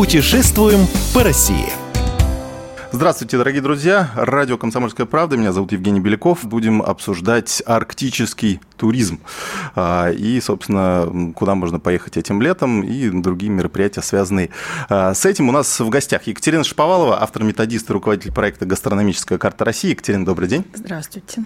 Путешествуем 0.00 0.86
по 1.12 1.22
России. 1.22 1.66
Здравствуйте, 2.90 3.36
дорогие 3.36 3.60
друзья. 3.60 4.10
Радио 4.16 4.56
«Комсомольская 4.56 5.04
правда». 5.04 5.36
Меня 5.36 5.52
зовут 5.52 5.72
Евгений 5.72 6.00
Беляков. 6.00 6.42
Будем 6.44 6.80
обсуждать 6.80 7.62
арктический 7.66 8.60
туризм. 8.78 9.20
А, 9.74 10.10
и, 10.10 10.40
собственно, 10.40 11.32
куда 11.36 11.54
можно 11.54 11.78
поехать 11.78 12.16
этим 12.16 12.40
летом 12.40 12.82
и 12.82 13.10
другие 13.10 13.52
мероприятия, 13.52 14.00
связанные 14.00 14.48
а, 14.88 15.12
с 15.12 15.26
этим. 15.26 15.50
У 15.50 15.52
нас 15.52 15.78
в 15.78 15.90
гостях 15.90 16.26
Екатерина 16.26 16.64
Шаповалова, 16.64 17.22
автор-методист 17.22 17.90
и 17.90 17.92
руководитель 17.92 18.32
проекта 18.32 18.64
«Гастрономическая 18.64 19.36
карта 19.36 19.66
России». 19.66 19.90
Екатерина, 19.90 20.24
добрый 20.24 20.48
день. 20.48 20.64
Здравствуйте. 20.72 21.44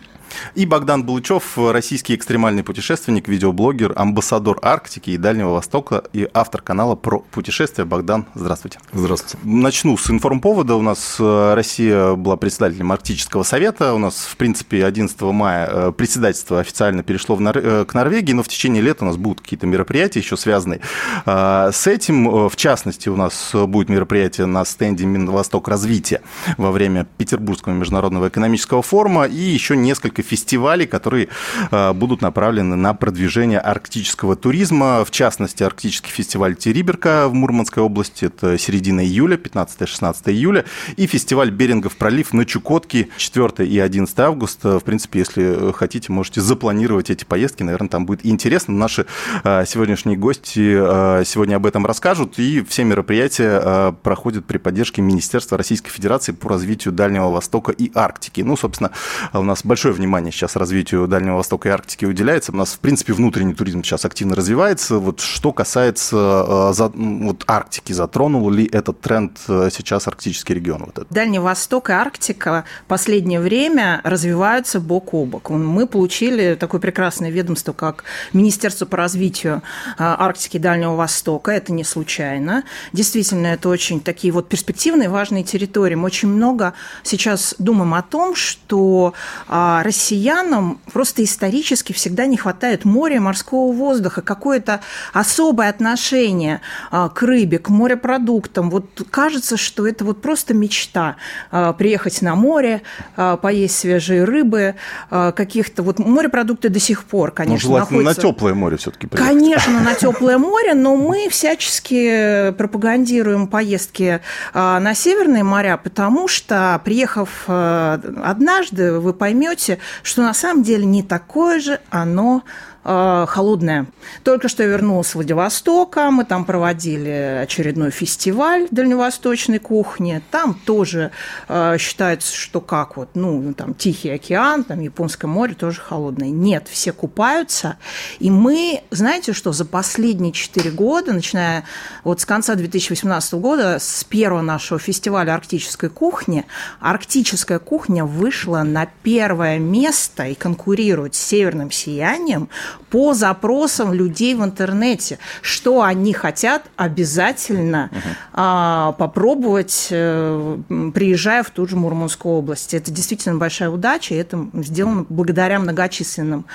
И 0.55 0.66
Богдан 0.66 1.05
Булычев, 1.05 1.57
российский 1.57 2.14
экстремальный 2.14 2.62
путешественник, 2.62 3.29
видеоблогер, 3.29 3.92
амбассадор 3.97 4.59
Арктики 4.62 5.11
и 5.11 5.16
Дальнего 5.16 5.51
Востока 5.51 6.05
и 6.12 6.29
автор 6.34 6.62
канала 6.62 6.95
про 6.95 7.20
путешествия. 7.20 7.84
Богдан, 7.84 8.27
здравствуйте. 8.34 8.78
Здравствуйте. 8.92 9.39
Начну 9.45 9.97
с 9.97 10.11
информповода. 10.11 10.75
У 10.77 10.83
нас 10.83 11.16
э, 11.19 11.55
Россия 11.55 12.15
была 12.15 12.37
председателем 12.37 12.92
Арктического 12.92 13.42
совета. 13.42 13.95
У 13.95 13.98
нас, 13.98 14.27
в 14.27 14.37
принципе, 14.37 14.84
11 14.84 15.20
мая 15.23 15.69
э, 15.70 15.92
председательство 15.92 16.61
официально 16.61 17.03
перешло 17.03 17.37
в 17.37 17.41
Нор... 17.41 17.59
Э, 17.59 17.84
к 17.84 17.95
Норвегии, 17.95 18.33
но 18.33 18.42
в 18.42 18.48
течение 18.48 18.83
лета 18.83 19.05
у 19.05 19.09
нас 19.09 19.16
будут 19.16 19.41
какие-то 19.41 19.66
мероприятия 19.66 20.20
еще 20.20 20.37
связанные 20.37 20.80
с 21.25 21.87
этим. 21.87 22.48
В 22.48 22.56
частности, 22.56 23.09
у 23.09 23.16
нас 23.16 23.51
будет 23.55 23.89
мероприятие 23.89 24.47
на 24.47 24.64
стенде 24.64 25.06
Минвосток 25.06 25.69
развития 25.69 26.20
во 26.56 26.73
время 26.73 27.06
Петербургского 27.19 27.73
международного 27.73 28.28
экономического 28.28 28.83
форума 28.83 29.27
и 29.27 29.37
еще 29.37 29.77
несколько 29.77 30.23
фестивалей, 30.24 30.87
которые 30.87 31.28
э, 31.70 31.92
будут 31.92 32.23
направлены 32.23 32.77
на 32.77 32.95
продвижение 32.95 33.59
арктического 33.59 34.37
туризма. 34.37 35.05
В 35.05 35.11
частности, 35.11 35.62
арктический 35.62 36.11
фестиваль 36.11 36.56
Териберка 36.56 37.28
в 37.28 37.34
Мурманской 37.34 37.83
области, 37.83 38.25
это 38.27 38.58
середина 38.58 39.05
июля, 39.05 39.36
15-16 39.36 40.33
июля, 40.33 40.64
и 40.97 41.06
фестиваль 41.06 41.50
Берингов 41.50 41.97
пролив 41.97 42.33
на 42.33 42.45
Чукотке 42.45 43.08
4 43.17 43.67
и 43.69 43.78
11 43.78 44.19
августа. 44.20 44.78
В 44.80 44.84
принципе, 44.84 45.20
если 45.20 45.72
хотите, 45.72 46.12
можете 46.12 46.41
запланировать 46.41 47.11
эти 47.11 47.25
поездки, 47.25 47.62
наверное, 47.62 47.89
там 47.89 48.06
будет 48.06 48.25
интересно. 48.25 48.75
Наши 48.75 49.06
э, 49.45 49.64
сегодняшние 49.67 50.17
гости 50.17 50.75
э, 50.77 51.25
сегодня 51.25 51.56
об 51.56 51.67
этом 51.67 51.86
расскажут, 51.86 52.39
и 52.39 52.64
все 52.64 52.84
мероприятия 52.84 53.92
проходят 54.02 54.47
при 54.47 54.58
поддержке 54.58 55.02
Министерства 55.02 55.58
Российской 55.58 55.91
Федерации 55.91 56.33
по 56.33 56.48
развитию 56.48 56.92
Дальнего 56.92 57.30
Востока 57.30 57.72
и 57.72 57.91
Арктики. 57.95 58.41
Ну, 58.41 58.56
собственно, 58.56 58.91
у 59.33 59.42
нас 59.42 59.64
большое 59.64 59.95
внимание 59.95 60.14
внимание 60.15 60.31
сейчас 60.31 60.55
развитию 60.55 61.09
Дальнего 61.09 61.37
Востока 61.39 61.69
и 61.69 61.73
Арктики 61.73 62.05
уделяется. 62.05 62.53
У 62.53 62.55
нас, 62.55 62.75
в 62.75 62.79
принципе, 62.79 63.12
внутренний 63.12 63.53
туризм 63.53 63.83
сейчас 63.83 64.05
активно 64.05 64.37
развивается. 64.37 64.98
Вот 64.98 65.19
что 65.19 65.53
касается 65.53 66.73
э, 66.79 66.89
вот, 66.95 67.43
Арктики, 67.48 67.93
затронул 67.93 68.48
ли 68.48 68.65
этот 68.65 69.01
тренд 69.01 69.37
э, 69.48 69.70
сейчас 69.73 70.07
арктический 70.07 70.55
регион? 70.55 70.85
Вот 70.87 70.98
этот? 70.98 71.09
Дальний 71.11 71.41
Восток 71.41 71.91
и 71.91 71.92
Арктика 71.92 72.65
в 72.85 72.87
последнее 72.87 73.41
время 73.41 74.01
развиваются 74.05 74.79
бок 74.79 75.15
о 75.15 75.25
бок. 75.25 75.51
Мы 75.51 75.89
получили 75.89 76.55
такое 76.55 76.81
прекрасное 76.81 77.31
ведомство, 77.31 77.73
как 77.73 78.05
Министерство 78.33 78.87
по 78.87 78.97
развитию 78.97 79.62
э, 79.98 80.05
Арктики 80.05 80.59
и 80.59 80.61
Дальнего 80.61 80.95
Востока. 80.95 81.51
Это 81.51 81.73
не 81.73 81.83
случайно. 81.83 82.62
Действительно, 82.92 83.48
это 83.48 83.69
очень 83.69 84.01
такие 84.01 84.33
вот 84.33 84.48
перспективные, 84.48 85.09
важные 85.09 85.42
территории. 85.42 85.97
Мы 85.97 86.07
очень 86.07 86.29
много 86.29 86.75
сейчас 87.03 87.57
думаем 87.59 87.95
о 87.95 88.03
том, 88.03 88.37
что 88.37 89.15
Россия 89.48 89.94
россиянам 89.95 90.81
просто 90.92 91.23
исторически 91.23 91.92
всегда 91.92 92.27
не 92.27 92.37
хватает 92.37 92.84
моря, 92.84 93.20
морского 93.20 93.73
воздуха, 93.73 94.23
какое-то 94.23 94.81
особое 95.12 95.69
отношение 95.69 96.61
а, 96.91 97.09
к 97.09 97.23
рыбе, 97.23 97.59
к 97.59 97.69
морепродуктам. 97.69 98.70
Вот 98.70 98.86
кажется, 99.11 99.57
что 99.57 99.86
это 99.86 100.05
вот 100.05 100.20
просто 100.20 100.52
мечта 100.52 101.17
а, 101.52 101.73
приехать 101.73 102.23
на 102.23 102.35
море, 102.35 102.83
а, 103.17 103.36
поесть 103.36 103.79
свежие 103.79 104.24
рыбы, 104.24 104.74
каких-то 105.11 105.83
вот 105.83 105.98
морепродукты 105.98 106.68
до 106.68 106.80
сих 106.80 107.05
пор, 107.05 107.29
ну, 107.30 107.35
конечно, 107.35 107.70
ну, 107.70 107.79
находятся... 107.79 108.20
на 108.20 108.29
теплое 108.29 108.55
море 108.55 108.77
все-таки. 108.77 109.07
Конечно, 109.07 109.80
на 109.80 109.95
теплое 109.95 110.39
море, 110.39 110.74
но 110.74 110.97
мы 110.97 111.29
всячески 111.29 112.51
пропагандируем 112.52 113.47
поездки 113.47 114.20
на 114.55 114.95
северные 114.95 115.45
моря, 115.45 115.80
потому 115.83 116.27
что 116.27 116.80
приехав 116.85 117.45
однажды, 117.47 118.98
вы 118.98 119.13
поймете, 119.13 119.79
что 120.02 120.22
на 120.22 120.34
самом 120.34 120.62
деле 120.62 120.84
не 120.84 121.02
такое 121.02 121.61
же 121.61 121.80
оно 121.90 122.42
Э, 122.86 123.24
холодная. 123.27 123.86
Только 124.24 124.48
что 124.48 124.62
я 124.62 124.68
вернулась 124.68 125.08
с 125.08 125.14
Владивостока, 125.14 126.11
мы 126.11 126.27
там 126.27 126.45
проводили 126.45 127.40
очередной 127.42 127.90
фестиваль 127.90 128.69
дальневосточной 128.70 129.58
кухни. 129.58 130.20
Там 130.31 130.55
тоже 130.67 131.11
э, 131.49 131.78
считается, 131.78 132.37
что 132.37 132.61
как 132.61 132.99
вот, 132.99 133.08
ну, 133.14 133.55
там 133.55 133.75
Тихий 133.75 134.11
океан, 134.11 134.64
там 134.64 134.81
Японское 134.81 135.28
море 135.28 135.55
тоже 135.55 135.81
холодное. 135.81 136.28
Нет, 136.28 136.69
все 136.69 136.93
купаются. 136.93 137.78
И 138.19 138.31
мы, 138.31 138.82
знаете 138.90 139.32
что, 139.32 139.52
за 139.52 139.64
последние 139.64 140.32
четыре 140.32 140.70
года, 140.70 141.14
начиная 141.14 141.64
вот 142.05 142.20
с 142.20 142.26
конца 142.26 142.55
2018 142.55 143.34
года, 143.34 143.78
с 143.81 144.05
первого 144.05 144.43
нашего 144.43 144.78
фестиваля 144.78 145.32
арктической 145.32 145.88
кухни, 145.88 146.44
арктическая 146.81 147.61
кухня 147.61 148.05
вышла 148.05 148.62
на 148.62 148.87
первое 149.02 149.58
место 149.58 150.26
и 150.26 150.34
конкурирует 150.34 151.14
с 151.14 151.19
северным 151.19 151.70
сиянием 151.70 152.50
по 152.90 153.14
запросам 153.14 153.93
людей 153.93 154.35
в 154.35 154.44
интернете, 154.44 155.19
что 155.43 155.82
они 155.82 156.12
хотят 156.12 156.64
обязательно 156.76 157.90
угу. 157.90 158.00
а, 158.32 158.93
попробовать, 158.93 159.88
а, 159.90 160.61
приезжая 160.94 161.43
в 161.43 161.50
ту 161.50 161.67
же 161.67 161.76
Мурманскую 161.76 162.37
область. 162.37 162.75
Это 162.75 162.90
действительно 162.90 163.37
большая 163.37 163.70
удача, 163.70 164.14
и 164.14 164.19
это 164.19 164.49
сделано 164.55 165.06
благодаря 165.08 165.58
многочисленным 165.58 166.46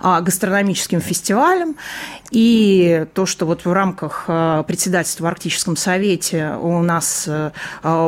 а, 0.00 0.20
гастрономическим 0.20 1.00
фестивалям. 1.00 1.76
И 2.30 3.06
то, 3.14 3.24
что 3.26 3.46
вот 3.46 3.64
в 3.64 3.72
рамках 3.72 4.24
а, 4.28 4.62
председательства 4.62 5.24
в 5.24 5.26
Арктическом 5.26 5.76
совете 5.76 6.52
у 6.60 6.82
нас 6.82 7.24
а, 7.28 7.52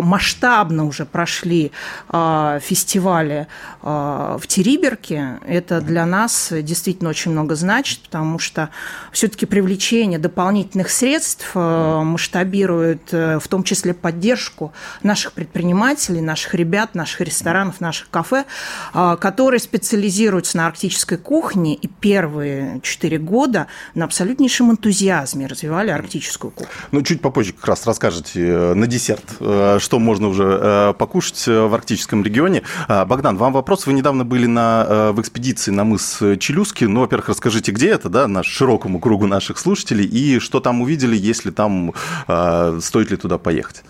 масштабно 0.03 0.85
уже 0.87 1.07
прошли 1.07 1.73
а, 2.09 2.59
фестивали 2.61 3.47
в 3.83 4.43
Териберке, 4.47 5.39
это 5.47 5.81
для 5.81 6.05
нас 6.05 6.53
действительно 6.53 7.11
очень 7.11 7.31
много 7.31 7.55
значит, 7.61 8.01
потому 8.01 8.39
что 8.39 8.71
все-таки 9.13 9.47
привлечение 9.47 10.19
дополнительных 10.19 10.91
средств 10.91 11.53
э, 11.55 12.03
масштабирует 12.03 13.13
э, 13.13 13.39
в 13.39 13.47
том 13.47 13.63
числе 13.63 13.95
поддержку 13.95 14.73
наших 15.03 15.33
предпринимателей, 15.33 16.21
наших 16.21 16.55
ребят, 16.55 16.95
наших 16.95 17.21
ресторанов, 17.21 17.81
наших 17.81 18.11
кафе, 18.11 18.45
э, 18.93 19.17
которые 19.21 19.61
специализируются 19.61 20.57
на 20.57 20.67
арктической 20.67 21.19
кухне 21.19 21.75
и 21.75 21.87
первые 21.87 22.81
четыре 22.83 23.19
года 23.19 23.69
на 23.95 24.07
абсолютнейшем 24.07 24.73
энтузиазме 24.73 25.47
развивали 25.47 25.91
арктическую 25.91 26.51
кухню. 26.51 26.73
Ну, 26.91 27.03
чуть 27.03 27.21
попозже 27.21 27.53
как 27.53 27.67
раз 27.67 27.87
расскажете 27.87 28.41
на 28.75 28.87
десерт, 28.87 29.25
что 29.39 29.99
можно 29.99 30.29
уже 30.29 30.95
покушать 30.99 31.47
в 31.47 31.75
арктическом 31.75 32.25
регионе. 32.25 32.63
Богдан, 32.89 33.37
вам 33.37 33.53
вопрос. 33.53 33.87
Вы 33.87 33.93
недавно 33.93 34.25
были 34.25 34.47
на, 34.47 35.13
в 35.13 35.21
экспедиции 35.21 35.71
на 35.71 35.85
мыс 35.85 36.23
Челюски. 36.39 36.85
Ну, 36.85 37.01
во-первых, 37.01 37.29
расскажите, 37.29 37.50
расскажите, 37.51 37.73
где 37.73 37.89
это, 37.89 38.09
да, 38.09 38.29
наш, 38.29 38.47
широкому 38.47 39.01
кругу 39.01 39.27
наших 39.27 39.59
слушателей, 39.59 40.05
и 40.05 40.39
что 40.39 40.61
там 40.61 40.83
увидели, 40.83 41.17
если 41.17 41.51
там, 41.51 41.93
э, 42.29 42.79
стоит 42.81 43.11
ли 43.11 43.17
туда 43.17 43.39
поехать? 43.39 43.83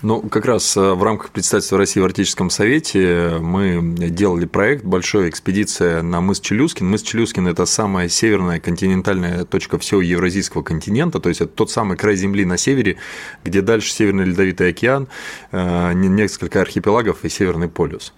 Ну, 0.00 0.20
как 0.20 0.46
раз 0.46 0.76
э, 0.76 0.92
в 0.92 1.02
рамках 1.02 1.30
представительства 1.30 1.76
России 1.76 1.98
в 1.98 2.04
Арктическом 2.04 2.50
Совете 2.50 3.38
мы 3.40 3.80
делали 4.10 4.46
проект 4.46 4.84
«Большая 4.84 5.28
экспедиция 5.28 6.02
на 6.02 6.20
мыс 6.20 6.38
Челюскин». 6.38 6.88
Мыс 6.88 7.02
Челюскин– 7.02 7.46
это 7.48 7.66
самая 7.66 8.08
северная 8.08 8.60
континентальная 8.60 9.44
точка 9.44 9.76
всего 9.76 10.00
Евразийского 10.00 10.62
континента, 10.62 11.18
то 11.18 11.28
есть 11.28 11.40
это 11.40 11.50
тот 11.52 11.72
самый 11.72 11.96
край 11.96 12.14
Земли 12.14 12.44
на 12.44 12.56
севере, 12.56 12.98
где 13.42 13.60
дальше 13.60 13.90
Северный 13.90 14.24
Ледовитый 14.26 14.68
океан, 14.68 15.08
э, 15.50 15.92
несколько 15.94 16.60
архипелагов 16.60 17.24
и 17.24 17.28
Северный 17.28 17.68
полюс. 17.68 18.12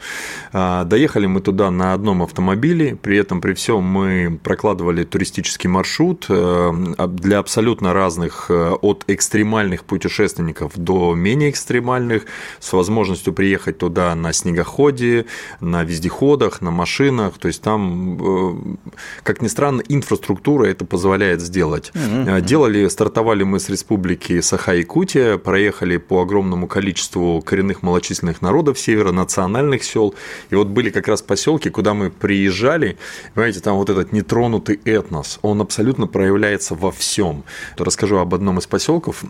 А, 0.52 0.84
доехали 0.84 1.24
мы 1.24 1.40
туда 1.40 1.70
на 1.70 1.94
одном 1.94 2.22
автомобиле, 2.22 2.94
при 2.94 3.16
этом 3.16 3.40
при 3.40 3.54
всем 3.54 3.84
мы 3.84 4.38
прокладывали 4.42 5.04
туристический 5.04 5.70
маршрут 5.70 6.26
э, 6.28 6.72
для 7.08 7.38
абсолютно 7.38 7.94
разных 7.94 8.50
от 8.50 9.04
экстремальных 9.06 9.84
путешественников 9.84 10.72
до 10.76 11.14
менее 11.14 11.48
экстремальных 11.48 11.69
экстремальных, 11.70 12.26
с 12.58 12.72
возможностью 12.72 13.32
приехать 13.32 13.78
туда 13.78 14.14
на 14.14 14.32
снегоходе, 14.32 15.26
на 15.60 15.84
вездеходах, 15.84 16.60
на 16.60 16.70
машинах. 16.70 17.38
То 17.38 17.48
есть 17.48 17.62
там, 17.62 18.18
э, 18.20 18.76
как 19.22 19.40
ни 19.40 19.48
странно, 19.48 19.82
инфраструктура 19.88 20.66
это 20.66 20.84
позволяет 20.84 21.40
сделать. 21.40 21.92
Mm-hmm. 21.94 22.40
Делали, 22.40 22.88
стартовали 22.88 23.44
мы 23.44 23.60
с 23.60 23.68
республики 23.68 24.40
Саха-Якутия, 24.40 25.38
проехали 25.38 25.96
по 25.98 26.22
огромному 26.22 26.66
количеству 26.66 27.40
коренных 27.40 27.82
малочисленных 27.82 28.42
народов 28.42 28.78
севера, 28.78 29.12
национальных 29.12 29.84
сел. 29.84 30.14
И 30.50 30.56
вот 30.56 30.68
были 30.68 30.90
как 30.90 31.06
раз 31.08 31.22
поселки, 31.22 31.70
куда 31.70 31.94
мы 31.94 32.10
приезжали. 32.10 32.96
Понимаете, 33.34 33.60
там 33.60 33.76
вот 33.76 33.90
этот 33.90 34.12
нетронутый 34.12 34.80
этнос, 34.84 35.38
он 35.42 35.60
абсолютно 35.60 36.08
проявляется 36.08 36.74
во 36.74 36.90
всем. 36.90 37.44
Расскажу 37.76 38.16
об 38.16 38.34
одном 38.34 38.58
из 38.58 38.66
поселков 38.66 39.24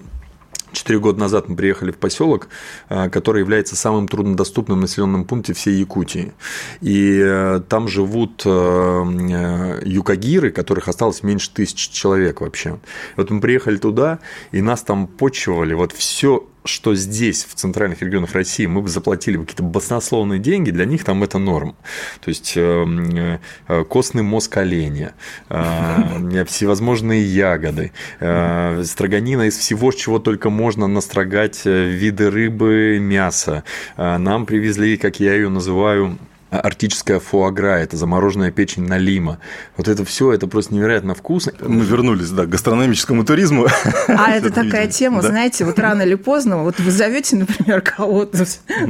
Четыре 0.73 1.01
года 1.01 1.19
назад 1.19 1.49
мы 1.49 1.57
приехали 1.57 1.91
в 1.91 1.97
поселок, 1.97 2.49
э, 2.89 3.09
который 3.09 3.41
является 3.41 3.77
самым 3.77 4.09
труднодоступным 4.09 4.81
населенным 4.81 5.25
пунктом 5.25 5.55
всей 5.55 5.75
Якутии. 5.75 6.33
И 6.81 7.21
э, 7.23 7.61
там 7.69 7.89
живут 7.89 8.43
э, 8.45 9.81
юкагиры, 9.85 10.51
которых 10.51 10.89
осталось 10.89 11.23
меньше 11.23 11.51
тысячи 11.53 11.93
человек 11.93 12.41
вообще. 12.41 12.79
Вот 13.17 13.31
мы 13.31 13.41
приехали 13.41 13.77
туда, 13.77 14.21
и 14.53 14.61
нас 14.61 14.83
там 14.83 15.07
почивали. 15.07 15.75
Вот 15.75 15.93
все 15.93 16.47
что 16.71 16.95
здесь, 16.95 17.45
в 17.45 17.55
центральных 17.55 18.03
регионах 18.03 18.33
России, 18.33 18.67
мы 18.67 18.83
бы 18.83 18.89
заплатили 18.89 19.37
какие-то 19.37 19.63
баснословные 19.63 20.39
деньги, 20.39 20.71
для 20.71 20.85
них 20.85 21.05
там 21.05 21.23
это 21.23 21.39
норм. 21.39 21.77
То 22.21 22.29
есть 22.29 22.55
э, 22.57 23.39
э, 23.69 23.85
костный 23.85 24.23
мозг 24.23 24.57
оленя, 24.57 25.15
э, 25.49 26.45
всевозможные 26.49 27.25
ягоды, 27.25 27.93
строганина 28.19 29.43
из 29.43 29.57
всего, 29.57 29.93
чего 29.93 30.19
только 30.19 30.51
можно 30.51 30.87
настрогать 30.87 31.65
виды 31.65 32.31
рыбы, 32.31 32.99
мяса. 33.01 33.65
Нам 33.97 34.47
привезли, 34.47 34.97
как 34.97 35.21
я 35.21 35.35
ее 35.35 35.49
называю, 35.49 36.19
арктическая 36.51 37.21
фуагра, 37.21 37.79
это 37.79 37.97
замороженная 37.97 38.51
печень 38.51 38.87
налима. 38.87 39.39
Вот 39.77 39.89
это 39.89 40.05
все, 40.05 40.33
это 40.33 40.47
просто 40.47 40.75
невероятно 40.75 41.15
вкусно. 41.15 41.53
Мы 41.61 41.85
вернулись, 41.85 42.31
да, 42.31 42.45
к 42.45 42.49
гастрономическому 42.49 43.25
туризму. 43.25 43.67
А 44.09 44.33
это 44.33 44.51
такая 44.53 44.89
тема, 44.89 45.23
знаете, 45.23 45.65
вот 45.65 45.79
рано 45.79 46.03
или 46.03 46.17
поздно, 46.17 46.63
вот 46.63 46.79
вы 46.81 46.91
зовете, 46.91 47.37
например, 47.37 47.81
кого-то 47.81 48.45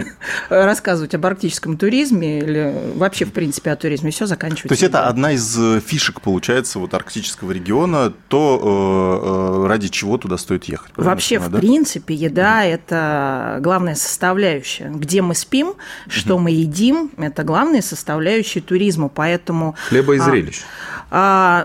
рассказывать 0.48 1.14
об 1.14 1.26
арктическом 1.26 1.76
туризме 1.76 2.38
или 2.38 2.74
вообще, 2.94 3.24
в 3.24 3.32
принципе, 3.32 3.70
о 3.70 3.76
туризме, 3.76 4.10
все 4.10 4.26
заканчивается. 4.26 4.68
То 4.68 4.74
есть 4.74 4.82
это 4.82 5.06
одна 5.06 5.32
из 5.32 5.56
э, 5.58 5.80
фишек, 5.84 6.20
получается, 6.20 6.78
вот 6.78 6.94
арктического 6.94 7.52
региона, 7.52 8.12
то, 8.28 9.60
э, 9.62 9.64
э, 9.64 9.68
ради 9.68 9.88
чего 9.88 10.16
туда 10.16 10.38
стоит 10.38 10.64
ехать. 10.64 10.92
Вообще, 10.96 11.38
в 11.38 11.50
принципе, 11.50 12.14
еда– 12.14 12.64
это 12.64 13.58
главная 13.60 13.94
составляющая. 13.94 14.88
Где 14.88 15.22
мы 15.22 15.34
спим, 15.34 15.74
что 16.08 16.38
мы 16.38 16.50
едим– 16.50 17.10
это 17.18 17.44
главные 17.50 17.82
составляющие 17.82 18.62
туризма, 18.62 19.08
поэтому... 19.08 19.74
Хлеба 19.88 20.14
и 20.14 20.18
а, 20.18 20.22
зрелищ. 20.22 20.62
А, 20.62 20.99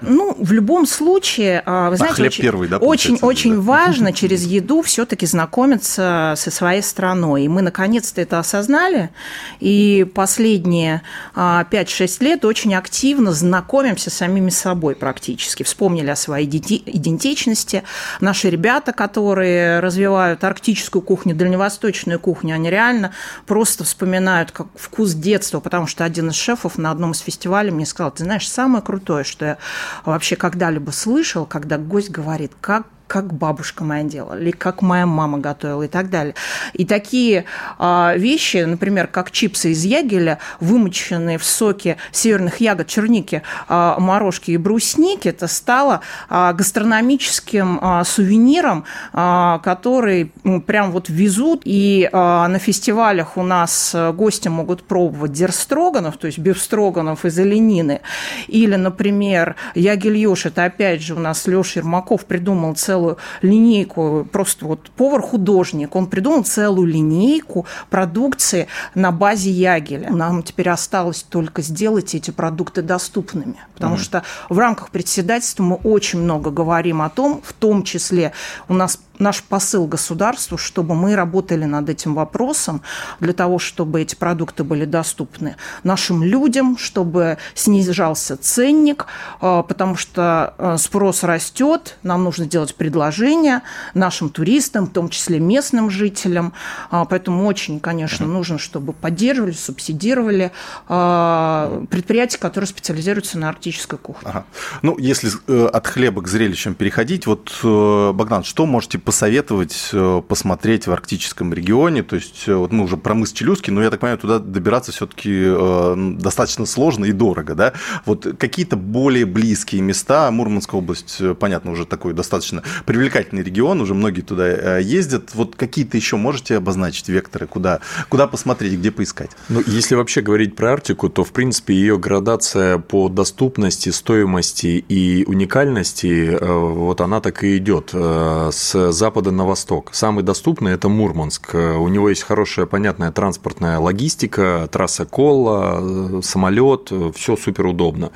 ну, 0.01 0.35
в 0.39 0.51
любом 0.51 0.87
случае, 0.87 1.61
а, 1.65 1.91
вы 1.91 1.97
знаете, 1.97 2.13
а 2.13 2.15
хлеб 2.15 2.31
очень, 2.31 2.41
первый, 2.41 2.67
да, 2.67 2.77
очень, 2.77 3.19
очень 3.21 3.55
да? 3.55 3.61
важно 3.61 4.13
через 4.13 4.43
еду 4.43 4.81
все-таки 4.81 5.25
знакомиться 5.27 6.33
со 6.35 6.51
своей 6.51 6.81
страной. 6.81 7.43
И 7.43 7.47
мы 7.47 7.61
наконец-то 7.61 8.21
это 8.21 8.39
осознали. 8.39 9.11
И 9.59 10.05
последние 10.15 11.03
5-6 11.35 12.23
лет 12.23 12.45
очень 12.45 12.73
активно 12.73 13.33
знакомимся 13.33 14.09
с 14.09 14.15
самими 14.15 14.49
собой 14.49 14.95
практически. 14.95 15.61
Вспомнили 15.63 16.09
о 16.09 16.15
своей 16.15 16.47
идентичности. 16.47 17.83
Наши 18.21 18.49
ребята, 18.49 18.93
которые 18.93 19.79
развивают 19.79 20.43
арктическую 20.43 21.01
кухню, 21.03 21.35
дальневосточную 21.35 22.19
кухню, 22.19 22.55
они 22.55 22.69
реально 22.69 23.11
просто 23.45 23.83
вспоминают 23.83 24.51
как 24.51 24.67
вкус 24.75 25.13
детства, 25.13 25.59
потому 25.59 25.85
что 25.85 26.03
один 26.03 26.29
из 26.29 26.35
шефов 26.35 26.77
на 26.79 26.89
одном 26.89 27.11
из 27.11 27.19
фестивалей 27.19 27.71
мне 27.71 27.85
сказал, 27.85 28.11
ты 28.11 28.23
знаешь, 28.23 28.49
самое 28.49 28.83
крутое, 28.83 29.23
что 29.35 29.45
я 29.45 29.57
вообще 30.05 30.35
когда-либо 30.37 30.91
слышал, 30.91 31.45
когда 31.45 31.77
гость 31.77 32.09
говорит, 32.09 32.53
как 32.61 32.87
как 33.07 33.33
бабушка 33.33 33.83
моя 33.83 34.03
делала, 34.03 34.39
или 34.39 34.51
как 34.51 34.81
моя 34.81 35.05
мама 35.05 35.37
готовила 35.37 35.83
и 35.83 35.87
так 35.87 36.09
далее. 36.09 36.35
И 36.73 36.85
такие 36.85 37.45
а, 37.77 38.13
вещи, 38.17 38.57
например, 38.57 39.07
как 39.07 39.31
чипсы 39.31 39.71
из 39.71 39.83
ягеля, 39.83 40.39
вымоченные 40.59 41.37
в 41.37 41.43
соке 41.43 41.97
северных 42.11 42.59
ягод, 42.59 42.87
черники, 42.87 43.43
а, 43.67 43.99
морожки 43.99 44.51
и 44.51 44.57
брусники, 44.57 45.27
это 45.27 45.47
стало 45.47 46.01
а, 46.29 46.53
гастрономическим 46.53 47.79
а, 47.81 48.03
сувениром, 48.03 48.85
а, 49.13 49.59
который 49.59 50.31
ну, 50.43 50.61
прям 50.61 50.91
вот 50.91 51.09
везут. 51.09 51.61
И 51.65 52.09
а, 52.11 52.47
на 52.47 52.59
фестивалях 52.59 53.37
у 53.37 53.43
нас 53.43 53.95
гости 54.13 54.47
могут 54.47 54.83
пробовать 54.83 55.31
дерстроганов, 55.31 56.17
то 56.17 56.27
есть 56.27 56.39
бифстроганов 56.39 57.25
из 57.25 57.37
оленины. 57.37 58.01
Или, 58.47 58.75
например, 58.75 59.55
ягель 59.75 60.17
ёж, 60.17 60.47
это 60.47 60.65
опять 60.65 61.01
же 61.01 61.15
у 61.15 61.19
нас 61.19 61.45
Леша 61.47 61.79
Ермаков 61.79 62.25
придумал 62.25 62.75
целый 62.75 62.94
целую 62.95 63.17
линейку, 63.41 64.27
просто 64.31 64.65
вот 64.65 64.89
повар-художник, 64.91 65.95
он 65.95 66.07
придумал 66.07 66.43
целую 66.43 66.87
линейку 66.87 67.65
продукции 67.89 68.67
на 68.95 69.11
базе 69.11 69.51
Ягеля. 69.51 70.09
Нам 70.11 70.43
теперь 70.43 70.69
осталось 70.69 71.23
только 71.23 71.61
сделать 71.61 72.15
эти 72.15 72.31
продукты 72.31 72.81
доступными, 72.81 73.57
потому 73.73 73.95
mm 73.95 74.05
что 74.05 74.23
в 74.49 74.59
рамках 74.59 74.91
председательства 74.91 75.63
мы 75.63 75.75
очень 75.77 76.19
много 76.19 76.51
говорим 76.51 77.01
о 77.01 77.09
том, 77.09 77.41
в 77.43 77.53
том 77.53 77.83
числе 77.83 78.33
у 78.67 78.73
нас 78.73 78.99
наш 79.19 79.43
посыл 79.43 79.87
государству, 79.87 80.57
чтобы 80.57 80.95
мы 80.95 81.15
работали 81.15 81.65
над 81.65 81.89
этим 81.89 82.15
вопросом 82.15 82.81
для 83.19 83.33
того, 83.33 83.59
чтобы 83.59 84.01
эти 84.01 84.15
продукты 84.15 84.63
были 84.63 84.85
доступны 84.85 85.55
нашим 85.83 86.23
людям, 86.23 86.77
чтобы 86.77 87.37
снижался 87.53 88.37
ценник, 88.37 89.07
а, 89.41 89.63
потому 89.63 89.95
что 89.95 90.53
а, 90.57 90.77
спрос 90.77 91.23
растет, 91.23 91.97
нам 92.03 92.23
нужно 92.23 92.45
делать 92.45 92.75
предложения 92.75 93.61
нашим 93.93 94.29
туристам, 94.29 94.85
в 94.85 94.91
том 94.91 95.09
числе 95.09 95.39
местным 95.39 95.89
жителям. 95.89 96.53
А, 96.91 97.05
поэтому 97.05 97.45
очень, 97.45 97.79
конечно, 97.79 98.25
нужно, 98.25 98.57
чтобы 98.57 98.93
поддерживали, 98.93 99.51
субсидировали 99.51 100.51
предприятия, 100.87 102.37
которые 102.37 102.67
специализируются 102.67 103.37
на 103.37 103.49
арктической 103.49 103.99
кухне. 103.99 104.29
Ага. 104.29 104.45
Ну, 104.81 104.97
если 104.97 105.31
э, 105.47 105.65
от 105.67 105.87
хлеба 105.87 106.21
к 106.21 106.27
зрелищам 106.27 106.75
переходить, 106.75 107.27
вот, 107.27 107.51
э, 107.63 108.11
Богдан, 108.13 108.43
что 108.43 108.65
можете 108.65 108.97
посоветовать 109.05 109.89
э, 109.93 110.21
посмотреть 110.27 110.87
в 110.87 110.91
арктическом 110.91 111.53
регионе? 111.53 112.03
То 112.03 112.15
есть, 112.15 112.43
э, 112.47 112.55
вот 112.55 112.73
мы 112.73 112.83
уже 112.83 112.97
про 112.97 113.13
мыс 113.13 113.31
Челюски, 113.31 113.69
но 113.69 113.83
я 113.83 113.91
так 113.91 113.99
понимаю, 113.99 114.17
туда 114.17 114.39
добираться 114.39 114.91
все-таки 114.91 115.31
э, 115.31 116.15
достаточно 116.19 116.65
сложно 116.65 117.05
и 117.05 117.11
дорого, 117.11 117.53
да? 117.53 117.73
Вот 118.05 118.27
какие-то 118.39 118.75
более 118.75 119.25
близкие 119.25 119.81
места, 119.81 120.29
Мурманская 120.31 120.81
область, 120.81 121.21
понятно, 121.39 121.71
уже 121.71 121.85
такой 121.85 122.13
достаточно 122.13 122.63
привлекательный 122.85 123.43
регион, 123.43 123.79
уже 123.79 123.93
многие 123.93 124.21
туда 124.21 124.79
ездят. 124.79 125.35
Вот 125.35 125.55
какие-то 125.55 125.97
еще 125.97 126.17
можете 126.17 126.57
обозначить 126.57 127.07
векторы, 127.07 127.45
куда, 127.45 127.81
куда 128.09 128.27
посмотреть, 128.27 128.73
где 128.73 128.91
поискать? 128.91 129.31
Ну, 129.49 129.61
если 129.67 129.95
вообще 129.95 130.21
говорить 130.21 130.55
про 130.55 130.73
Арктику, 130.73 131.09
то, 131.09 131.23
в 131.23 131.31
принципе, 131.31 131.75
ее 131.75 131.99
градация 131.99 132.79
по 132.79 133.07
доступности, 133.09 133.89
стоимости 133.89 134.83
и 134.89 135.23
уникальности, 135.25 136.37
вот 136.41 137.01
она 137.01 137.21
так 137.21 137.43
и 137.43 137.57
идет. 137.57 137.91
С 137.93 138.94
запада 138.95 139.31
на 139.31 139.45
восток. 139.45 139.89
Самый 139.93 140.23
доступный– 140.23 140.71
это 140.73 140.89
Мурманск. 140.89 141.53
У 141.53 141.87
него 141.87 142.09
есть 142.09 142.23
хорошая, 142.23 142.65
понятная 142.65 143.11
транспортная 143.11 143.77
логистика, 143.77 144.67
трасса 144.71 145.05
Колла, 145.05 146.21
самолет, 146.23 146.91
все 147.13 147.37
супер 147.37 147.67
удобно. 147.67 148.11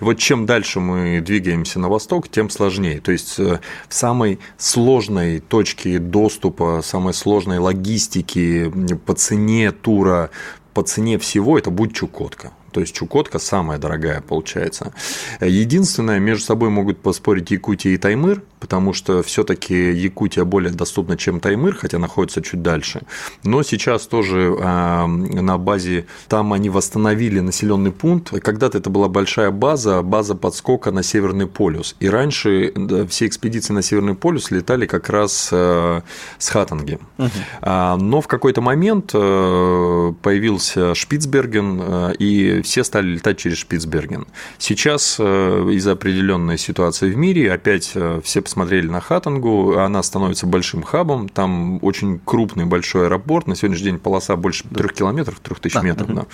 И 0.00 0.04
вот 0.04 0.18
чем 0.18 0.44
дальше 0.44 0.80
мы 0.80 1.20
двигаемся 1.20 1.78
на 1.78 1.88
восток, 1.88 2.28
тем 2.28 2.50
сложнее. 2.50 3.00
То 3.00 3.12
есть 3.12 3.38
э, 3.38 3.60
в 3.88 3.94
самой 3.94 4.38
сложной 4.58 5.40
точке 5.40 5.98
доступа, 5.98 6.80
самой 6.84 7.14
сложной 7.14 7.58
логистики 7.58 8.72
по 9.06 9.14
цене 9.14 9.72
тура, 9.72 10.30
по 10.74 10.82
цене 10.82 11.18
всего 11.18 11.58
это 11.58 11.70
будет 11.70 11.94
Чукотка. 11.94 12.52
То 12.72 12.80
есть 12.80 12.92
Чукотка 12.92 13.38
самая 13.38 13.78
дорогая 13.78 14.20
получается. 14.20 14.92
Единственное, 15.40 16.18
между 16.18 16.44
собой 16.44 16.70
могут 16.70 17.00
поспорить 17.00 17.52
Якутия 17.52 17.92
и 17.92 17.96
Таймыр, 17.96 18.42
потому 18.64 18.94
что 18.94 19.22
все-таки 19.22 19.92
Якутия 19.92 20.46
более 20.46 20.72
доступна, 20.72 21.18
чем 21.18 21.38
Таймыр, 21.38 21.76
хотя 21.76 21.98
находится 21.98 22.40
чуть 22.40 22.62
дальше. 22.62 23.02
Но 23.42 23.62
сейчас 23.62 24.06
тоже 24.06 24.56
а, 24.58 25.06
на 25.06 25.58
базе, 25.58 26.06
там 26.28 26.54
они 26.54 26.70
восстановили 26.70 27.40
населенный 27.40 27.92
пункт. 27.92 28.30
Когда-то 28.40 28.78
это 28.78 28.88
была 28.88 29.08
большая 29.08 29.50
база, 29.50 30.00
база 30.00 30.34
подскока 30.34 30.92
на 30.92 31.02
Северный 31.02 31.46
полюс. 31.46 31.94
И 32.00 32.08
раньше 32.08 32.72
все 33.10 33.26
экспедиции 33.26 33.74
на 33.74 33.82
Северный 33.82 34.14
полюс 34.14 34.50
летали 34.50 34.86
как 34.86 35.10
раз 35.10 35.50
а, 35.52 36.02
с 36.38 36.48
Хаттанги. 36.48 36.98
Угу. 37.18 37.28
Но 37.66 38.22
в 38.22 38.28
какой-то 38.28 38.62
момент 38.62 39.10
а, 39.12 40.14
появился 40.22 40.94
Шпицберген, 40.94 42.14
и 42.18 42.62
все 42.62 42.82
стали 42.82 43.08
летать 43.08 43.36
через 43.36 43.58
Шпицберген. 43.58 44.26
Сейчас 44.56 45.16
э, 45.18 45.68
из-за 45.72 45.92
определенной 45.92 46.56
ситуации 46.56 47.10
в 47.10 47.16
мире 47.18 47.52
опять 47.52 47.92
э, 47.94 48.20
все 48.24 48.40
посмотрели 48.54 48.86
на 48.86 49.00
Хаттангу, 49.00 49.78
она 49.78 50.00
становится 50.04 50.46
большим 50.46 50.84
хабом, 50.84 51.28
там 51.28 51.80
очень 51.82 52.20
крупный 52.24 52.66
большой 52.66 53.06
аэропорт, 53.06 53.48
на 53.48 53.56
сегодняшний 53.56 53.86
день 53.86 53.98
полоса 53.98 54.36
больше 54.36 54.62
трех 54.68 54.92
километров, 54.92 55.40
трех 55.40 55.58
тысяч 55.58 55.82
метров, 55.82 56.14
да. 56.14 56.26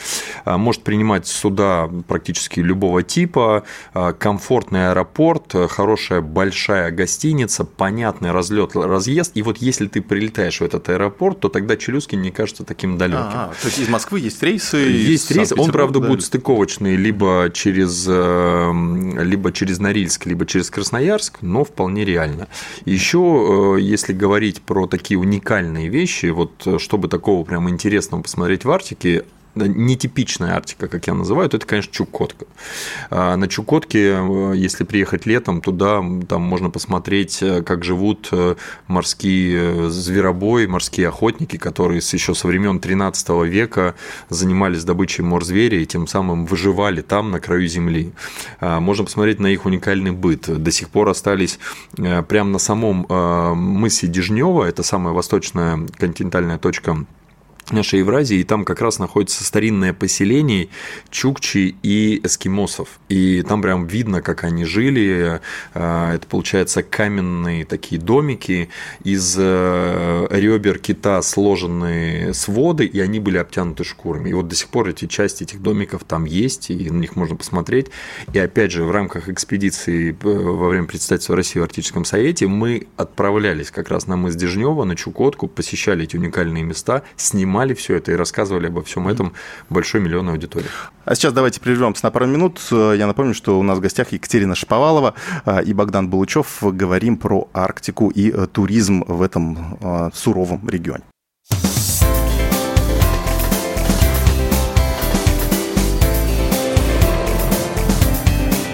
Да. 0.45 0.59
может 0.59 0.83
принимать 0.83 1.27
суда 1.27 1.89
практически 2.09 2.61
любого 2.61 3.03
типа, 3.03 3.63
а, 3.95 4.13
комфортный 4.13 4.91
аэропорт, 4.91 5.55
хорошая 5.71 6.21
большая 6.21 6.91
гостиница, 6.91 7.65
понятный 7.65 8.33
разлет, 8.33 8.77
разъезд, 8.77 9.33
и 9.35 9.41
вот 9.41 9.57
если 9.57 9.87
ты 9.87 10.03
прилетаешь 10.03 10.61
в 10.61 10.63
этот 10.63 10.91
аэропорт, 10.91 11.41
то 11.41 11.49
тогда 11.49 11.79
Челюскин 11.79 12.21
не 12.21 12.31
кажется 12.31 12.65
таким 12.65 12.99
далеким. 12.99 13.21
А, 13.23 13.53
то 13.63 13.67
есть 13.67 13.79
из 13.79 13.89
Москвы 13.89 14.21
есть 14.21 14.43
рейсы? 14.43 14.77
Есть 14.77 15.31
рейсы, 15.31 15.55
он, 15.57 15.73
правда, 15.73 16.01
да? 16.01 16.09
будет 16.09 16.23
стыковочные 16.23 16.97
либо 16.97 17.51
через, 17.55 18.05
э, 18.07 18.73
либо 19.23 19.53
через 19.53 19.79
Норильск, 19.79 20.27
либо 20.27 20.47
через 20.47 20.71
Красноярск, 20.71 21.39
но 21.43 21.65
вполне 21.65 22.01
нереально. 22.01 22.49
Еще, 22.85 23.77
э, 23.77 23.81
если 23.81 24.13
говорить 24.13 24.63
про 24.63 24.87
такие 24.87 25.19
уникальные 25.19 25.89
вещи, 25.89 26.27
вот 26.27 26.67
чтобы 26.79 27.09
такого 27.09 27.45
прям 27.45 27.69
интересного 27.69 28.23
посмотреть 28.23 28.65
в 28.65 28.71
Арктике, 28.71 29.25
нетипичная 29.55 30.55
Арктика, 30.55 30.89
как 30.89 31.07
я 31.07 31.15
называю, 31.15 31.49
то 31.49 31.57
это, 31.57 31.67
конечно, 31.67 31.93
Чукотка. 31.93 32.47
А, 33.11 33.37
на 33.37 33.49
Чукотке, 33.49 34.19
э, 34.19 34.53
если 34.57 34.85
приехать 34.85 35.27
летом, 35.27 35.61
туда 35.61 36.03
там 36.29 36.43
можно 36.43 36.71
посмотреть, 36.71 37.43
э, 37.43 37.63
как 37.63 37.85
живут 37.85 38.29
э, 38.33 38.55
морские 38.87 39.91
зверобои, 39.91 40.67
морские 40.67 41.09
охотники, 41.09 41.57
которые 41.57 41.99
еще 41.99 42.35
со 42.35 42.47
времен 42.47 42.81
13 42.81 43.29
века 43.45 43.95
занимались 44.29 44.85
добычей 44.85 45.25
морзверя 45.25 45.81
и 45.81 45.87
тем 45.87 46.07
самым 46.07 46.47
выживали 46.47 47.01
там, 47.01 47.31
на 47.31 47.41
краю 47.41 47.67
земли. 47.67 48.13
А, 48.61 48.81
можно 48.81 49.05
посмотреть 49.05 49.41
на 49.41 49.49
их 49.49 49.65
уникальный 49.67 50.13
быт. 50.13 50.63
До 50.63 50.71
сих 50.71 50.91
пор 50.91 51.09
остались 51.09 51.59
прямо 52.29 52.51
на 52.51 52.59
самом 52.59 53.07
мысе 53.57 54.07
Дежнева, 54.07 54.65
это 54.65 54.83
самая 54.83 55.13
восточная 55.13 55.87
континентальная 55.99 56.59
точка 56.59 57.05
нашей 57.73 58.01
Евразии, 58.01 58.39
и 58.39 58.45
там 58.45 58.65
как 58.65 58.81
раз 58.81 58.99
находится 58.99 59.45
старинное 59.45 59.93
поселение 59.93 60.69
чукчи 61.11 61.77
и 61.83 62.21
эскимосов. 62.25 63.01
И 63.09 63.43
там 63.43 63.63
прям 63.63 63.87
видно, 63.87 64.23
как 64.23 64.45
они 64.45 64.65
жили. 64.65 65.41
А, 65.75 66.15
это, 66.15 66.27
получается, 66.27 66.83
каменные 66.83 67.65
такие 67.65 68.01
домики 68.01 68.69
из 69.05 69.37
э, 69.39 70.27
ребер 70.31 70.79
кита 70.79 71.23
сложенные 71.23 72.35
своды, 72.35 72.87
и 72.87 73.01
они 73.01 73.21
были 73.21 73.39
обтянуты 73.39 73.85
шкурами. 73.85 74.31
И 74.31 74.33
вот 74.33 74.49
до 74.49 74.55
сих 74.55 74.69
пор 74.69 74.89
эти 74.89 75.07
части 75.07 75.45
этих 75.45 75.63
домиков 75.63 76.05
там 76.05 76.25
есть, 76.25 76.71
и 76.71 76.91
на 76.91 76.99
них 76.99 77.17
можно 77.17 77.37
посмотреть. 77.37 77.89
И 78.33 78.39
опять 78.39 78.73
же, 78.73 78.85
в 78.85 78.91
рамках 78.91 79.29
экспедиции 79.29 80.11
э, 80.11 80.15
во 80.23 80.69
время 80.69 80.87
представительства 80.87 81.37
России 81.37 81.61
в 81.61 81.63
Арктическом 81.63 82.05
Совете 82.05 82.47
мы 82.47 82.89
отправлялись 82.97 83.71
как 83.71 83.89
раз 83.91 84.07
на 84.07 84.17
мыс 84.17 84.35
Дежнева, 84.35 84.85
на 84.85 84.97
Чукотку, 84.97 85.49
посещали 85.49 86.05
эти 86.05 86.17
уникальные 86.17 86.65
места, 86.65 87.03
снимали 87.17 87.60
снимали 87.61 87.75
все 87.75 87.97
это 87.97 88.13
и 88.13 88.15
рассказывали 88.15 88.69
обо 88.69 88.83
всем 88.83 89.07
этом 89.09 89.33
большой 89.69 90.01
миллионной 90.01 90.33
аудитории. 90.33 90.67
А 91.05 91.15
сейчас 91.15 91.33
давайте 91.33 91.61
прервемся 91.61 92.05
на 92.07 92.11
пару 92.11 92.27
минут. 92.27 92.59
Я 92.71 93.07
напомню, 93.07 93.35
что 93.35 93.59
у 93.59 93.63
нас 93.63 93.79
в 93.79 93.81
гостях 93.81 94.13
Екатерина 94.13 94.55
Шаповалова 94.55 95.15
а, 95.45 95.61
и 95.61 95.75
Богдан 95.75 96.09
Булычев. 96.09 96.63
Говорим 96.63 97.17
про 97.17 97.49
Арктику 97.53 98.09
и 98.09 98.31
э, 98.31 98.47
туризм 98.47 99.05
в 99.07 99.21
этом 99.23 100.11
суровом 100.15 100.69
регионе. 100.69 101.05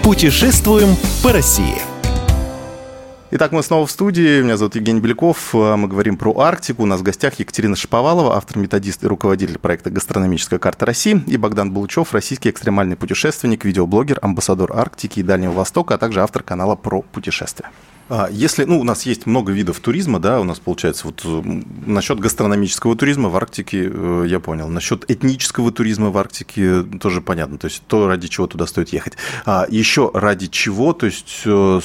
Путешествуем 0.03 0.95
по 1.21 1.33
России. 1.33 1.96
Итак, 3.29 3.51
мы 3.51 3.61
снова 3.61 3.85
в 3.85 3.91
студии. 3.91 4.41
Меня 4.41 4.55
зовут 4.55 4.75
Евгений 4.75 5.01
Беляков. 5.01 5.53
Мы 5.53 5.89
говорим 5.89 6.15
про 6.15 6.39
Арктику. 6.39 6.83
У 6.83 6.85
нас 6.85 7.01
в 7.01 7.03
гостях 7.03 7.33
Екатерина 7.39 7.75
Шаповалова, 7.75 8.37
автор-методист 8.37 9.03
и 9.03 9.07
руководитель 9.07 9.59
проекта 9.59 9.89
«Гастрономическая 9.89 10.59
карта 10.59 10.85
России», 10.85 11.21
и 11.27 11.35
Богдан 11.35 11.73
Булычев, 11.73 12.13
российский 12.13 12.49
экстремальный 12.49 12.95
путешественник, 12.95 13.65
видеоблогер, 13.65 14.17
амбассадор 14.21 14.71
Арктики 14.73 15.19
и 15.19 15.23
Дальнего 15.23 15.51
Востока, 15.51 15.95
а 15.95 15.97
также 15.97 16.21
автор 16.21 16.41
канала 16.41 16.77
про 16.77 17.01
путешествия. 17.01 17.69
А, 18.09 18.29
если, 18.31 18.63
ну, 18.63 18.79
у 18.79 18.83
нас 18.83 19.05
есть 19.05 19.25
много 19.25 19.51
видов 19.51 19.79
туризма, 19.79 20.19
да, 20.19 20.39
у 20.39 20.43
нас 20.43 20.59
получается 20.59 21.07
вот 21.07 21.25
насчет 21.85 22.19
гастрономического 22.19 22.95
туризма 22.95 23.29
в 23.29 23.35
Арктике 23.35 23.91
э, 23.93 24.25
я 24.27 24.39
понял, 24.39 24.69
насчет 24.69 25.09
этнического 25.09 25.71
туризма 25.71 26.09
в 26.09 26.17
Арктике 26.17 26.83
тоже 26.83 27.21
понятно, 27.21 27.57
то 27.57 27.65
есть 27.65 27.83
то, 27.87 28.07
ради 28.07 28.27
чего 28.27 28.47
туда 28.47 28.65
стоит 28.65 28.89
ехать. 28.89 29.13
А 29.45 29.65
еще 29.69 30.09
ради 30.13 30.47
чего, 30.47 30.93
то 30.93 31.05
есть 31.05 31.41
э, 31.45 31.81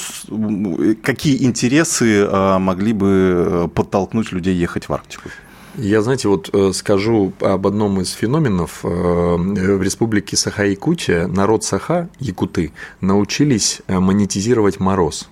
какие 1.02 1.44
интересы 1.44 2.26
а, 2.28 2.58
могли 2.58 2.92
бы 2.92 3.08
э, 3.08 3.68
подтолкнуть 3.74 4.30
людей 4.32 4.54
ехать 4.54 4.88
в 4.88 4.92
Арктику? 4.92 5.28
Я, 5.74 6.02
знаете, 6.02 6.28
вот 6.28 6.54
скажу 6.74 7.32
об 7.40 7.66
одном 7.66 7.98
из 8.02 8.10
феноменов. 8.12 8.80
В 8.82 9.82
республике 9.82 10.36
Саха-Якутия 10.36 11.26
народ 11.26 11.64
Саха, 11.64 12.10
якуты, 12.20 12.72
научились 13.00 13.80
монетизировать 13.88 14.80
мороз. 14.80 15.30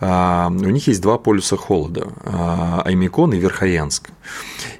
А, 0.00 0.48
у 0.50 0.70
них 0.70 0.86
есть 0.86 1.02
два 1.02 1.18
полюса 1.18 1.56
холода 1.56 2.08
а,– 2.24 2.82
Аймикон 2.84 3.32
и 3.34 3.38
Верхоянск. 3.38 4.10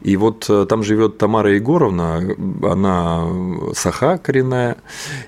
И 0.01 0.17
вот 0.17 0.47
э, 0.49 0.67
там 0.69 0.83
живет 0.83 1.19
Тамара 1.19 1.55
Егоровна, 1.55 2.35
она 2.63 3.27
саха 3.75 4.19
коренная, 4.19 4.77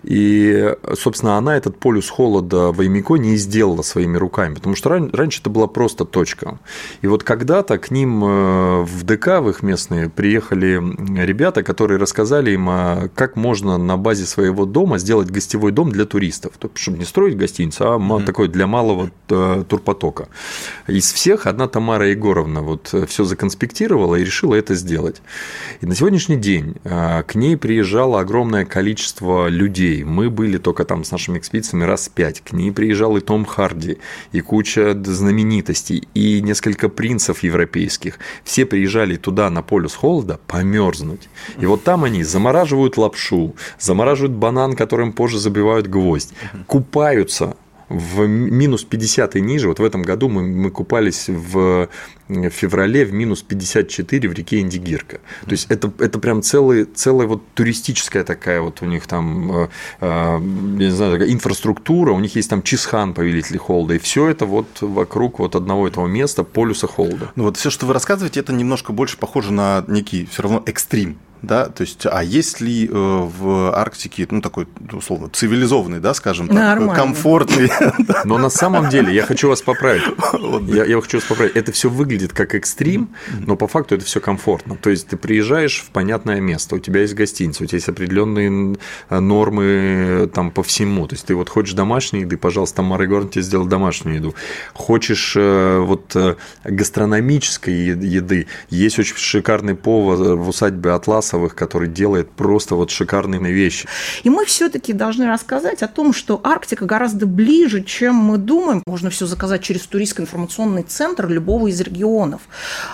и, 0.03 0.75
собственно, 0.99 1.37
она 1.37 1.57
этот 1.57 1.79
полюс 1.79 2.09
холода 2.09 2.73
в 2.73 2.81
Аймиконе 2.81 3.35
и 3.35 3.37
сделала 3.37 3.83
своими 3.83 4.17
руками, 4.17 4.55
потому 4.55 4.75
что 4.75 4.89
раньше 4.91 5.41
это 5.41 5.51
была 5.51 5.67
просто 5.67 6.05
точка. 6.05 6.59
И 7.03 7.07
вот 7.07 7.23
когда-то 7.23 7.79
к 7.79 7.91
ним 7.91 8.25
э, 8.25 8.83
в 8.83 9.05
ДК, 9.05 9.41
в 9.41 9.51
их 9.51 9.63
местные, 9.63 10.09
приехали 10.09 10.83
ребята, 11.25 11.63
которые 11.63 11.99
рассказали 11.99 12.53
им, 12.53 12.69
а 12.69 13.09
как 13.15 13.37
можно 13.37 13.79
на 13.79 13.97
базе 13.97 14.27
своего 14.27 14.65
дома 14.67 14.99
сделать 14.99 15.31
гостевой 15.31 15.73
дом 15.73 15.91
для 15.91 16.05
туристов, 16.05 16.55
чтобы 16.75 16.99
не 16.99 17.05
строить 17.05 17.37
гостиницу, 17.37 17.85
а 17.85 18.21
такой 18.25 18.49
для 18.49 18.67
малого 18.67 19.11
э, 19.29 19.35
турпотока. 19.69 20.29
Из 20.87 21.13
всех 21.13 21.47
одна 21.47 21.69
Тамара 21.69 22.09
Егоровна 22.09 22.63
вот 22.63 22.95
все 23.09 23.25
законспектировала 23.25 24.17
и 24.17 24.25
решила 24.25 24.55
это 24.55 24.75
сделать. 24.75 25.23
И 25.81 25.87
на 25.87 25.95
сегодняшний 25.95 26.37
день 26.37 26.77
а, 26.85 27.23
к 27.23 27.35
ней 27.35 27.57
приезжало 27.57 28.21
огромное 28.21 28.65
количество 28.65 29.49
людей. 29.49 30.05
Мы 30.05 30.31
были 30.31 30.59
только 30.59 30.85
там 30.85 31.05
с 31.05 31.11
нашими 31.11 31.39
экспедициями 31.39 31.85
раз 31.85 32.09
пять. 32.09 32.41
К 32.41 32.53
ней 32.53 32.73
приезжал 32.73 33.17
и 33.17 33.21
Том 33.21 33.45
Харди, 33.45 33.99
и 34.33 34.41
куча 34.41 34.97
знаменитостей, 35.05 36.09
и 36.15 36.41
несколько 36.43 36.89
принцев 36.89 37.43
европейских. 37.43 38.19
Все 38.45 38.67
приезжали 38.67 39.17
туда 39.17 39.51
на 39.51 39.63
полюс 39.63 39.95
холода 39.95 40.41
померзнуть. 40.47 41.29
И 41.59 41.67
вот 41.67 41.85
там 41.85 42.05
они 42.05 42.25
замораживают 42.25 42.97
лапшу, 42.97 43.55
замораживают 43.79 44.33
банан, 44.33 44.75
которым 44.75 45.13
позже 45.13 45.39
забивают 45.39 45.87
гвоздь, 45.87 46.35
купаются 46.67 47.57
в 47.95 48.27
минус 48.27 48.85
50 48.85 49.37
и 49.37 49.41
ниже. 49.41 49.69
Вот 49.69 49.79
в 49.79 49.85
этом 49.85 50.03
году 50.03 50.29
мы, 50.29 50.43
мы 50.43 50.71
купались 50.71 51.29
в 51.29 51.89
феврале 52.29 53.05
в 53.05 53.13
минус 53.13 53.43
54 53.43 54.29
в 54.29 54.33
реке 54.33 54.61
Индигирка. 54.61 55.21
То 55.45 55.51
есть 55.51 55.67
это, 55.69 55.93
это 55.99 56.19
прям 56.19 56.43
целый, 56.43 56.85
целая 56.85 57.27
вот 57.27 57.43
туристическая 57.55 58.25
такая 58.25 58.61
вот 58.61 58.83
у 58.83 58.87
них 58.87 59.07
там, 59.07 59.53
э, 59.53 59.69
э, 60.01 60.07
я 60.07 60.87
не 60.87 60.91
знаю, 60.91 61.13
такая 61.13 61.31
инфраструктура, 61.31 62.13
у 62.13 62.21
них 62.21 62.35
есть 62.37 62.49
там 62.49 62.63
Чисхан, 62.63 63.13
повелитель 63.15 63.59
холода, 63.59 63.95
и 63.95 63.99
все 63.99 64.29
это 64.29 64.47
вот 64.47 64.67
вокруг 64.81 65.39
вот 65.39 65.55
одного 65.55 65.87
этого 65.87 66.07
места, 66.07 66.45
полюса 66.45 66.87
холода. 66.87 67.31
Ну 67.37 67.45
вот 67.45 67.57
все, 67.59 67.71
что 67.71 67.87
вы 67.87 67.93
рассказываете, 67.93 68.41
это 68.41 68.53
немножко 68.53 68.93
больше 68.93 69.19
похоже 69.19 69.53
на 69.53 69.85
некий 69.87 70.27
все 70.31 70.43
равно 70.43 70.63
экстрим 70.67 71.19
да, 71.47 71.67
то 71.67 71.83
есть, 71.83 72.07
а 72.11 72.23
есть 72.23 72.61
ли 72.61 72.87
э, 72.87 72.91
в 72.93 73.75
Арктике, 73.75 74.27
ну, 74.31 74.41
такой, 74.41 74.67
условно, 74.93 75.29
цивилизованный, 75.29 76.01
да, 76.01 76.15
скажем 76.15 76.49
так, 76.49 76.57
Нормально. 76.57 76.95
комфортный? 76.95 77.71
Но 78.25 78.39
на 78.39 78.51
самом 78.51 78.89
деле, 78.89 79.15
я 79.15 79.25
хочу 79.25 79.49
вас 79.49 79.63
поправить, 79.63 80.03
я, 80.69 80.85
я 80.85 81.01
хочу 81.01 81.19
вас 81.19 81.27
поправить, 81.27 81.57
это 81.57 81.73
все 81.73 81.89
выглядит 81.89 82.33
как 82.33 82.55
экстрим, 82.55 83.11
но 83.39 83.57
по 83.57 83.69
факту 83.69 83.95
это 83.95 84.05
все 84.05 84.21
комфортно, 84.21 84.77
то 84.77 84.91
есть, 84.91 85.09
ты 85.09 85.17
приезжаешь 85.17 85.81
в 85.81 85.91
понятное 85.91 86.41
место, 86.41 86.77
у 86.77 86.79
тебя 86.79 87.01
есть 87.01 87.15
гостиница, 87.15 87.65
у 87.65 87.67
тебя 87.67 87.77
есть 87.77 87.89
определенные 87.89 88.77
э, 89.11 89.21
нормы 89.21 90.31
там 90.35 90.51
по 90.51 90.63
всему, 90.63 91.07
то 91.07 91.15
есть, 91.15 91.27
ты 91.27 91.35
вот 91.35 91.49
хочешь 91.49 91.75
домашней 91.75 92.21
еды, 92.21 92.37
пожалуйста, 92.37 92.77
Тамара 92.77 93.05
Егоровна 93.05 93.31
тебе 93.31 93.43
сделает 93.43 93.69
домашнюю 93.69 94.17
еду, 94.17 94.35
хочешь 94.73 95.35
э, 95.37 95.79
вот 95.79 96.17
гастрономической 96.65 97.75
еды, 97.75 98.47
есть 98.71 98.99
очень 98.99 99.17
шикарный 99.17 99.75
повар 99.75 100.35
в 100.35 100.49
усадьбе 100.49 100.91
Атласа, 100.91 101.34
Тарасовых, 101.35 101.55
который 101.55 101.89
делает 101.89 102.31
просто 102.31 102.75
вот 102.75 102.91
шикарные 102.91 103.41
вещи. 103.41 103.89
И 104.23 104.31
мы 104.31 104.45
все-таки 104.45 104.93
должны 104.93 105.29
рассказать 105.29 105.83
о 105.83 105.89
том, 105.89 106.13
что 106.13 106.41
Арктика 106.43 106.85
гораздо 106.85 107.27
ближе, 107.27 107.83
чем 107.83 108.15
мы 108.15 108.39
думаем. 108.39 108.83
Можно 108.87 109.11
все 109.11 109.27
заказать 109.27 109.63
через 109.63 109.83
туристско-информационный 109.83 110.83
центр 110.83 111.29
любого 111.29 111.69
из 111.69 111.81
регионов. 111.81 112.43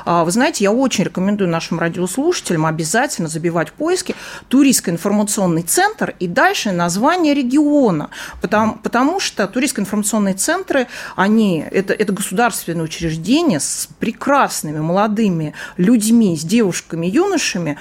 А, 0.04 0.24
вы 0.24 0.30
знаете, 0.30 0.64
я 0.64 0.72
очень 0.72 1.04
рекомендую 1.04 1.50
нашим 1.50 1.78
радиослушателям 1.78 2.66
обязательно 2.66 3.28
забивать 3.28 3.72
поиски 3.72 4.14
туристско-информационный 4.48 5.62
центр 5.62 6.14
и 6.20 6.26
дальше 6.26 6.72
название 6.72 7.34
региона, 7.34 8.10
потому, 8.40 8.78
потому 8.82 9.20
что 9.20 9.46
туристско-информационные 9.46 10.34
центры, 10.34 10.86
они, 11.16 11.64
это, 11.70 11.92
это 11.92 12.12
государственные 12.12 12.84
учреждения 12.84 13.60
с 13.60 13.88
прекрасными 13.98 14.80
молодыми 14.80 15.54
людьми, 15.76 16.36
с 16.36 16.42
девушками, 16.42 17.06
юношами, 17.06 17.76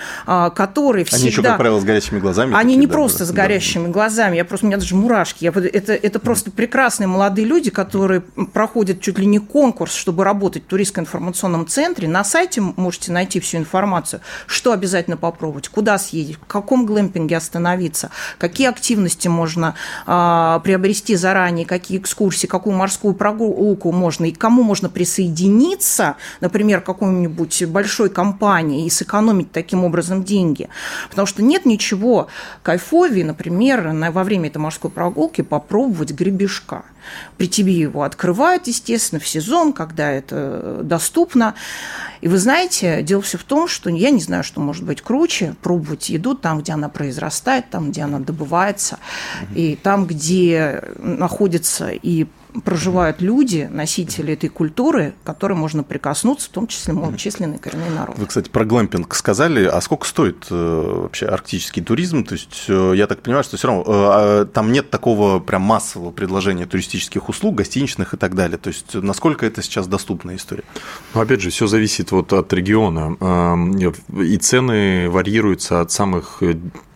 которые 0.50 1.06
всегда... 1.06 1.22
Они 1.22 1.28
еще, 1.28 1.42
как 1.42 1.58
правило, 1.58 1.80
с 1.80 1.84
горящими 1.84 2.20
глазами. 2.20 2.54
Они 2.54 2.62
такие, 2.62 2.78
не 2.78 2.88
да, 2.88 2.94
просто 2.94 3.26
с 3.26 3.32
горящими 3.32 3.88
да. 3.88 3.92
глазами, 3.92 4.36
я 4.36 4.46
просто, 4.46 4.66
у 4.66 4.70
меня 4.70 4.78
даже 4.78 4.96
мурашки. 4.96 5.44
Я, 5.44 5.52
это, 5.52 5.94
это 5.94 6.20
просто 6.20 6.52
прекрасные 6.52 7.08
молодые 7.08 7.46
люди, 7.46 7.70
которые 7.70 8.22
проходят 8.22 9.02
чуть 9.02 9.18
ли 9.20 9.26
не 9.26 9.40
конкурс, 9.40 9.94
чтобы 9.94 10.24
работать 10.24 10.64
в 10.64 10.68
туристско-информационном 10.68 11.68
центре. 11.68 12.08
На 12.08 12.24
сайте 12.24 12.62
можете 12.62 13.12
найти 13.12 13.40
всю 13.40 13.58
информацию, 13.58 14.22
что 14.48 14.72
обязательно 14.72 15.18
попробовать, 15.18 15.70
куда 15.70 15.98
съездить, 15.98 16.38
в 16.38 16.46
каком 16.46 16.86
глэмпинге 16.86 17.38
остановиться, 17.38 18.12
какие 18.38 18.68
активности 18.68 19.28
можно 19.28 19.76
а, 20.06 20.60
приобрести 20.60 21.16
заранее, 21.16 21.66
какие 21.66 22.00
экскурсии, 22.00 22.48
какую 22.48 22.76
морскую 22.76 23.14
прогулку 23.14 23.92
можно 23.92 24.26
и 24.26 24.32
кому 24.32 24.64
можно 24.64 24.90
присоединиться, 24.90 26.16
например, 26.42 26.82
какой-нибудь 26.82 27.66
большой 27.66 28.10
компании 28.10 28.86
и 28.86 28.90
сэкономить 28.90 29.52
таким 29.52 29.84
образом 29.84 30.24
деньги. 30.24 30.39
Потому 31.10 31.26
что 31.26 31.44
нет 31.44 31.66
ничего 31.66 32.28
кайфовее, 32.64 33.26
например, 33.26 33.94
во 34.12 34.24
время 34.24 34.50
этой 34.50 34.58
морской 34.58 34.90
прогулки 34.90 35.42
попробовать 35.42 36.12
гребешка. 36.12 36.84
При 37.38 37.48
тебе 37.48 37.74
его 37.74 38.04
открывают, 38.04 38.68
естественно, 38.68 39.20
в 39.20 39.28
сезон, 39.28 39.74
когда 39.74 40.12
это 40.12 40.82
доступно. 40.84 41.56
И 42.22 42.28
вы 42.28 42.38
знаете, 42.38 43.02
дело 43.02 43.22
все 43.22 43.38
в 43.38 43.44
том, 43.44 43.68
что 43.68 43.90
я 43.90 44.12
не 44.12 44.22
знаю, 44.22 44.44
что 44.44 44.60
может 44.60 44.84
быть 44.84 45.02
круче, 45.02 45.56
пробовать 45.62 46.10
еду 46.10 46.36
там, 46.36 46.60
где 46.60 46.74
она 46.74 46.90
произрастает, 46.90 47.70
там, 47.70 47.92
где 47.92 48.02
она 48.02 48.20
добывается, 48.20 49.00
и 49.56 49.78
там, 49.82 50.06
где 50.06 50.84
находится 50.98 51.90
и 51.90 52.28
проживают 52.64 53.22
люди, 53.22 53.70
носители 53.72 54.34
этой 54.34 54.50
культуры, 54.50 55.14
к 55.24 55.26
которой 55.26 55.54
можно 55.54 55.84
прикоснуться, 55.84 56.48
в 56.48 56.52
том 56.52 56.68
числе 56.68 56.94
малочисленный 56.94 57.60
коренной 57.60 57.90
народ. 57.90 58.18
Вы, 58.18 58.26
кстати, 58.26 58.50
про 58.50 58.66
глэмпинг 58.66 59.14
сказали. 59.14 59.66
А 59.66 59.80
сколько 59.82 60.08
стоит 60.08 60.48
э, 60.50 61.00
вообще 61.04 61.28
арктический 61.28 61.84
туризм? 61.84 62.24
То 62.24 62.34
есть 62.34 62.66
э, 62.68 62.94
я 62.96 63.08
так 63.08 63.22
понимаю, 63.22 63.44
что 63.44 63.58
все 63.58 63.68
равно 63.68 63.84
э, 63.84 63.86
а, 63.88 64.46
там 64.46 64.72
нет 64.72 64.90
такого 64.90 65.40
прям 65.40 65.62
массового 65.62 66.12
предложения 66.12 66.66
туристических 66.66 67.30
услуг, 67.30 67.56
гостиничных 67.56 68.14
и 68.14 68.18
так 68.18 68.36
далее. 68.36 68.58
То 68.58 68.70
есть 68.70 68.94
насколько 68.96 69.46
это 69.46 69.62
сейчас 69.62 69.88
доступная 69.88 70.36
история? 70.36 70.64
Ну, 71.14 71.22
опять 71.22 71.42
же, 71.42 71.50
все 71.52 71.68
зависит 71.68 72.12
вот 72.12 72.34
от 72.34 72.52
региона. 72.54 73.16
Эм, 73.20 73.78
и 73.78 74.38
цены 74.38 75.10
варьируются 75.10 75.82
от 75.82 75.92
самых 75.92 76.42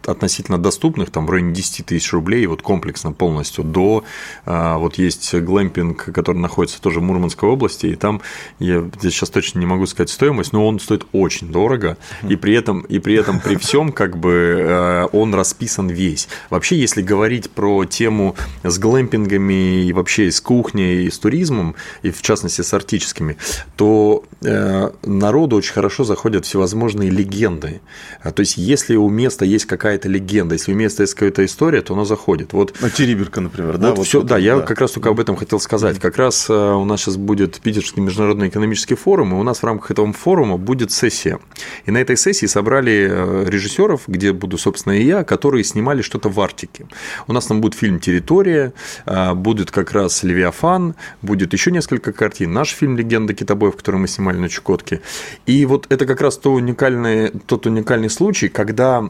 относительно 0.08 0.58
доступных, 0.58 1.10
там 1.10 1.26
в 1.26 1.30
районе 1.30 1.54
10 1.54 1.86
тысяч 1.86 2.12
рублей, 2.14 2.46
вот 2.46 2.62
комплексно 2.62 3.12
полностью, 3.12 3.64
до 3.64 4.04
а, 4.46 4.78
вот 4.78 4.98
есть 4.98 5.34
глэмпинг, 5.34 6.06
который 6.14 6.38
находится 6.38 6.82
тоже 6.82 7.00
в 7.00 7.04
Мурманской 7.04 7.50
области, 7.50 7.88
и 7.88 7.96
там 7.96 8.22
я 8.60 8.84
сейчас 9.02 9.30
точно 9.30 9.60
не 9.60 9.66
могу 9.66 9.86
сказать 9.86 10.10
стоимость, 10.10 10.54
но 10.54 10.68
он 10.68 10.80
стоит 10.80 11.06
очень 11.12 11.52
дорого, 11.52 11.98
и 12.28 12.36
при 12.36 12.54
этом, 12.56 12.82
и 12.82 13.00
при 13.00 13.16
этом 13.16 13.40
при 13.40 13.56
всем 13.56 13.92
как 13.92 14.18
бы 14.18 14.58
а, 14.62 15.06
он 15.08 15.34
расписан 15.34 15.88
весь. 15.88 16.28
Вообще, 16.50 16.78
если 16.78 17.02
говорить 17.02 17.50
про 17.50 17.86
тему 17.86 18.36
с 18.64 18.78
глэмпингами 18.80 19.86
и 19.86 19.94
вообще 19.94 20.32
с 20.32 20.42
кухней, 20.42 21.06
и 21.06 21.10
с 21.10 21.20
туризмом, 21.20 21.76
и 22.02 22.12
в 22.12 22.22
частности 22.22 22.62
с 22.62 22.74
арктическими, 22.74 23.38
то 23.76 24.24
э, 24.42 24.92
народу 25.04 25.56
очень 25.56 25.74
хорошо 25.74 26.04
заходят 26.04 26.46
всевозможные 26.46 27.10
легенды. 27.10 27.82
То 28.24 28.40
есть, 28.40 28.58
если 28.58 28.96
у 28.96 29.10
места 29.10 29.46
есть 29.46 29.66
какая 29.66 29.93
какая-то 29.94 30.10
легенда, 30.10 30.56
если 30.56 30.74
у 30.74 30.76
места 30.76 31.04
есть 31.04 31.14
какая-то 31.14 31.46
история, 31.46 31.82
то 31.82 31.94
оно 31.94 32.06
заходит. 32.06 32.54
Вот, 32.54 32.74
ну, 32.82 32.90
Териберка, 32.90 33.42
например, 33.42 33.78
да? 33.78 33.90
Вот 33.90 34.00
вот 34.00 34.08
все, 34.08 34.20
вот, 34.20 34.28
да, 34.28 34.38
я 34.38 34.60
как 34.60 34.80
раз 34.80 34.92
только 34.92 35.10
об 35.10 35.20
этом 35.20 35.36
хотел 35.36 35.60
сказать. 35.60 36.00
Как 36.00 36.18
раз 36.18 36.50
э, 36.50 36.54
у 36.54 36.86
нас 36.86 37.02
сейчас 37.02 37.18
будет 37.18 37.60
Питерский 37.62 38.02
международный 38.02 38.48
экономический 38.48 38.96
форум, 38.96 39.34
и 39.34 39.36
у 39.36 39.44
нас 39.44 39.60
в 39.60 39.64
рамках 39.64 39.92
этого 39.92 40.12
форума 40.14 40.58
будет 40.58 40.92
сессия. 40.92 41.40
И 41.86 41.92
на 41.92 42.00
этой 42.00 42.18
сессии 42.18 42.48
собрали 42.48 43.08
э, 43.10 43.46
режиссеров, 43.48 44.02
где 44.08 44.34
буду, 44.34 44.58
собственно, 44.58 44.94
и 44.94 45.04
я, 45.04 45.24
которые 45.24 45.64
снимали 45.64 46.02
что-то 46.02 46.30
в 46.30 46.40
Арктике. 46.40 46.88
У 47.28 47.34
нас 47.34 47.46
там 47.46 47.62
будет 47.62 47.76
фильм 47.76 48.00
«Территория», 48.00 48.74
э, 49.06 49.34
будет 49.34 49.72
как 49.72 49.92
раз 49.92 50.24
«Левиафан», 50.24 50.96
будет 51.22 51.54
еще 51.54 51.72
несколько 51.72 52.14
картин. 52.14 52.52
Наш 52.52 52.70
фильм 52.70 52.98
«Легенда 52.98 53.34
китобоев», 53.34 53.76
который 53.76 53.98
мы 53.98 54.08
снимали 54.08 54.38
на 54.38 54.50
Чукотке. 54.50 55.02
И 55.46 55.66
вот 55.66 55.86
это 55.90 56.06
как 56.06 56.22
раз 56.22 56.38
то 56.38 56.52
уникальный, 56.52 57.30
тот 57.46 57.66
уникальный 57.68 58.10
случай, 58.10 58.50
когда 58.50 59.10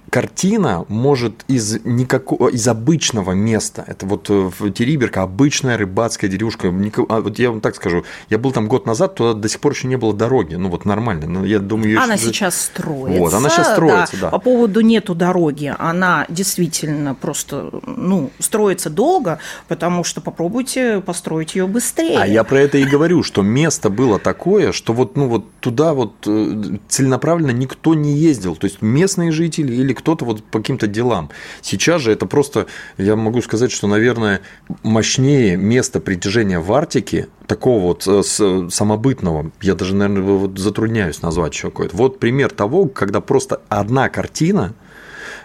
картина 0.11 0.85
может 0.89 1.45
из 1.47 1.83
никакого 1.85 2.49
из 2.49 2.67
обычного 2.67 3.31
места, 3.31 3.85
это 3.87 4.05
вот 4.05 4.29
э, 4.29 4.51
в 4.59 4.69
Териберка 4.71 5.23
обычная 5.23 5.77
рыбацкая 5.77 6.29
деревушка, 6.29 6.67
а 7.07 7.21
вот 7.21 7.39
я 7.39 7.49
вам 7.49 7.61
так 7.61 7.75
скажу, 7.75 8.03
я 8.29 8.37
был 8.37 8.51
там 8.51 8.67
год 8.67 8.85
назад, 8.85 9.15
туда 9.15 9.33
до 9.33 9.47
сих 9.47 9.61
пор 9.61 9.71
еще 9.71 9.87
не 9.87 9.95
было 9.95 10.13
дороги, 10.13 10.55
ну 10.55 10.69
вот 10.69 10.83
нормально, 10.83 11.27
но 11.27 11.45
я 11.45 11.59
думаю, 11.59 11.97
она 11.97 12.15
еще... 12.15 12.25
сейчас 12.25 12.61
строится. 12.61 13.19
Вот, 13.21 13.33
она 13.33 13.49
сейчас 13.49 13.71
строится, 13.71 14.17
да. 14.17 14.21
да. 14.23 14.29
По 14.31 14.39
поводу 14.39 14.81
нету 14.81 15.15
дороги, 15.15 15.73
она 15.79 16.25
действительно 16.27 17.15
просто, 17.15 17.71
ну, 17.85 18.31
строится 18.39 18.89
долго, 18.89 19.39
потому 19.69 20.03
что 20.03 20.19
попробуйте 20.19 20.99
построить 20.99 21.55
ее 21.55 21.67
быстрее. 21.67 22.19
А 22.19 22.27
я 22.27 22.43
про 22.43 22.59
это 22.59 22.77
и 22.77 22.83
говорю, 22.83 23.23
что 23.23 23.43
место 23.43 23.89
было 23.89 24.19
такое, 24.19 24.73
что 24.73 24.91
вот, 24.91 25.15
ну 25.15 25.29
вот 25.29 25.45
туда 25.61 25.93
вот 25.93 26.15
э, 26.27 26.79
целенаправленно 26.89 27.51
никто 27.51 27.93
не 27.93 28.11
ездил, 28.11 28.57
то 28.57 28.65
есть 28.67 28.81
местные 28.81 29.31
жители 29.31 29.73
или 29.73 30.00
кто-то 30.01 30.25
вот 30.25 30.43
по 30.43 30.59
каким-то 30.59 30.87
делам. 30.87 31.29
Сейчас 31.61 32.01
же 32.01 32.11
это 32.11 32.25
просто, 32.25 32.67
я 32.97 33.15
могу 33.15 33.41
сказать, 33.41 33.71
что, 33.71 33.87
наверное, 33.87 34.41
мощнее 34.83 35.55
место 35.57 35.99
притяжения 35.99 36.59
в 36.59 36.71
Арктике, 36.73 37.27
такого 37.47 37.81
вот 37.81 38.07
э, 38.07 38.21
самобытного, 38.69 39.51
я 39.61 39.75
даже, 39.75 39.95
наверное, 39.95 40.23
вот 40.23 40.57
затрудняюсь 40.57 41.21
назвать 41.21 41.53
еще 41.53 41.69
какой-то. 41.69 41.95
Вот 41.95 42.19
пример 42.19 42.49
того, 42.51 42.87
когда 42.87 43.21
просто 43.21 43.61
одна 43.69 44.09
картина– 44.09 44.73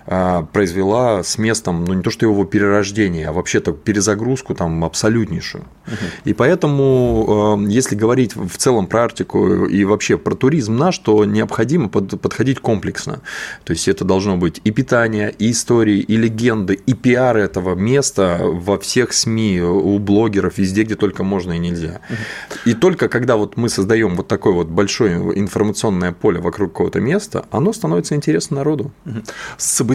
произвела 0.06 1.24
с 1.24 1.36
местом, 1.36 1.84
ну 1.84 1.94
не 1.94 2.02
то 2.02 2.10
что 2.10 2.26
его 2.26 2.44
перерождение, 2.44 3.28
а 3.28 3.32
вообще-то 3.32 3.72
перезагрузку 3.72 4.54
там 4.54 4.84
абсолютнейшую. 4.84 5.64
Угу. 5.86 5.94
И 6.24 6.32
поэтому, 6.32 7.56
а, 7.58 7.68
если 7.68 7.96
говорить 7.96 8.36
в 8.36 8.56
целом 8.56 8.86
про 8.86 9.04
Арктику 9.04 9.66
и 9.66 9.84
вообще 9.84 10.16
про 10.16 10.34
туризм 10.36 10.76
наш, 10.76 10.98
то 10.98 11.24
необходимо 11.24 11.88
подходить 11.88 12.60
комплексно. 12.60 13.20
То 13.64 13.72
есть 13.72 13.88
это 13.88 14.04
должно 14.04 14.36
быть 14.36 14.60
и 14.62 14.70
питание, 14.70 15.34
и 15.36 15.50
истории, 15.50 15.98
и 15.98 16.16
легенды, 16.16 16.74
и 16.74 16.94
пиар 16.94 17.36
этого 17.36 17.74
места 17.74 18.38
во 18.42 18.78
всех 18.78 19.12
СМИ, 19.12 19.60
у 19.60 19.98
блогеров, 19.98 20.58
везде, 20.58 20.84
где 20.84 20.94
только 20.94 21.24
можно 21.24 21.52
и 21.54 21.58
нельзя. 21.58 22.00
Угу. 22.08 22.70
И 22.70 22.74
только 22.74 23.08
когда 23.08 23.36
вот 23.36 23.56
мы 23.56 23.68
создаем 23.68 24.14
вот 24.14 24.28
такое 24.28 24.52
вот 24.52 24.68
большое 24.68 25.16
информационное 25.36 26.12
поле 26.12 26.40
вокруг 26.40 26.72
какого-то 26.72 27.00
места, 27.00 27.44
оно 27.50 27.72
становится 27.72 28.14
интересно 28.14 28.58
народу. 28.58 28.92
Угу 29.04 29.22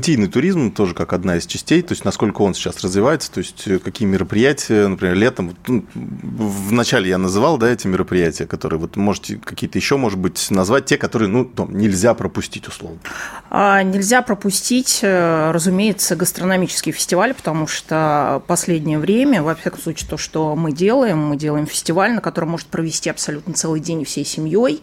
событийный 0.01 0.29
туризм 0.29 0.71
тоже 0.71 0.95
как 0.95 1.13
одна 1.13 1.37
из 1.37 1.45
частей, 1.45 1.83
то 1.83 1.91
есть 1.91 2.05
насколько 2.05 2.41
он 2.41 2.55
сейчас 2.55 2.81
развивается, 2.81 3.31
то 3.31 3.37
есть 3.37 3.67
э, 3.67 3.77
какие 3.77 4.07
мероприятия, 4.07 4.87
например, 4.87 5.15
летом, 5.15 5.55
ну, 5.67 5.85
в 5.93 6.71
начале 6.71 7.09
я 7.09 7.19
называл, 7.19 7.59
да, 7.59 7.69
эти 7.69 7.85
мероприятия, 7.85 8.47
которые 8.47 8.79
вот 8.79 8.95
можете 8.95 9.35
какие-то 9.35 9.77
еще, 9.77 9.97
может 9.97 10.17
быть, 10.17 10.49
назвать, 10.49 10.85
те, 10.85 10.97
которые, 10.97 11.29
ну, 11.29 11.45
там, 11.45 11.77
нельзя 11.77 12.15
пропустить 12.15 12.67
условно. 12.67 12.97
А, 13.51 13.83
нельзя 13.83 14.23
пропустить, 14.23 15.01
э, 15.03 15.51
разумеется, 15.51 16.15
гастрономический 16.15 16.93
фестиваль, 16.93 17.35
потому 17.35 17.67
что 17.67 18.41
последнее 18.47 18.97
время, 18.97 19.43
во 19.43 19.53
всяком 19.53 19.81
случае, 19.81 20.09
то, 20.09 20.17
что 20.17 20.55
мы 20.55 20.71
делаем, 20.71 21.19
мы 21.19 21.35
делаем 21.35 21.67
фестиваль, 21.67 22.13
на 22.13 22.21
котором 22.21 22.49
может 22.49 22.67
провести 22.67 23.11
абсолютно 23.11 23.53
целый 23.53 23.79
день 23.79 24.03
всей 24.03 24.25
семьей, 24.25 24.81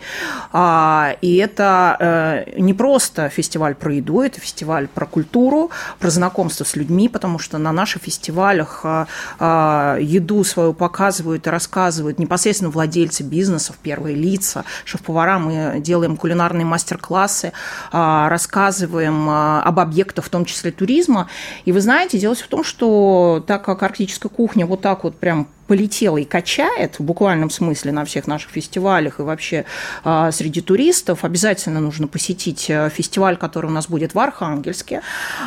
а, 0.52 1.16
и 1.22 1.37
это 1.38 1.96
э, 1.98 2.61
не 2.61 2.72
просто 2.72 3.28
фестиваль 3.31 3.74
про 3.74 3.92
еду, 3.94 4.20
это 4.20 4.38
фестиваль 4.40 4.87
про 4.87 5.07
культуру, 5.08 5.70
про 5.98 6.10
знакомство 6.10 6.64
с 6.64 6.76
людьми, 6.76 7.08
потому 7.08 7.38
что 7.38 7.58
на 7.58 7.72
наших 7.72 8.02
фестивалях 8.02 8.80
а, 8.84 9.06
а, 9.38 9.98
еду 10.00 10.44
свою 10.44 10.72
показывают 10.72 11.46
и 11.46 11.50
рассказывают 11.50 12.18
непосредственно 12.18 12.70
владельцы 12.70 13.22
бизнесов, 13.22 13.76
первые 13.82 14.14
лица, 14.16 14.64
шеф-повара. 14.84 15.38
Мы 15.38 15.80
делаем 15.80 16.16
кулинарные 16.16 16.64
мастер-классы, 16.64 17.52
а, 17.90 18.28
рассказываем 18.28 19.28
об 19.28 19.80
объектах, 19.80 20.24
в 20.24 20.28
том 20.28 20.44
числе 20.44 20.70
туризма. 20.70 21.28
И 21.64 21.72
вы 21.72 21.80
знаете, 21.80 22.18
дело 22.18 22.34
в 22.34 22.46
том, 22.46 22.64
что 22.64 23.42
так 23.46 23.64
как 23.64 23.82
арктическая 23.82 24.30
кухня 24.30 24.66
вот 24.66 24.80
так 24.80 25.04
вот 25.04 25.16
прям 25.16 25.48
полетела 25.68 26.16
и 26.16 26.24
качает 26.24 26.98
в 26.98 27.04
буквальном 27.04 27.50
смысле 27.50 27.92
на 27.92 28.04
всех 28.04 28.26
наших 28.26 28.50
фестивалях 28.50 29.20
и 29.20 29.22
вообще 29.22 29.66
а, 30.02 30.33
среди 30.33 30.61
туристов. 30.62 31.24
Обязательно 31.24 31.78
нужно 31.78 32.09
посетить 32.09 32.66
э, 32.70 32.90
фестиваль, 32.90 33.37
который 33.37 33.66
у 33.66 33.70
нас 33.70 33.87
будет 33.87 34.14
в 34.14 34.18
Архангельске. 34.18 35.02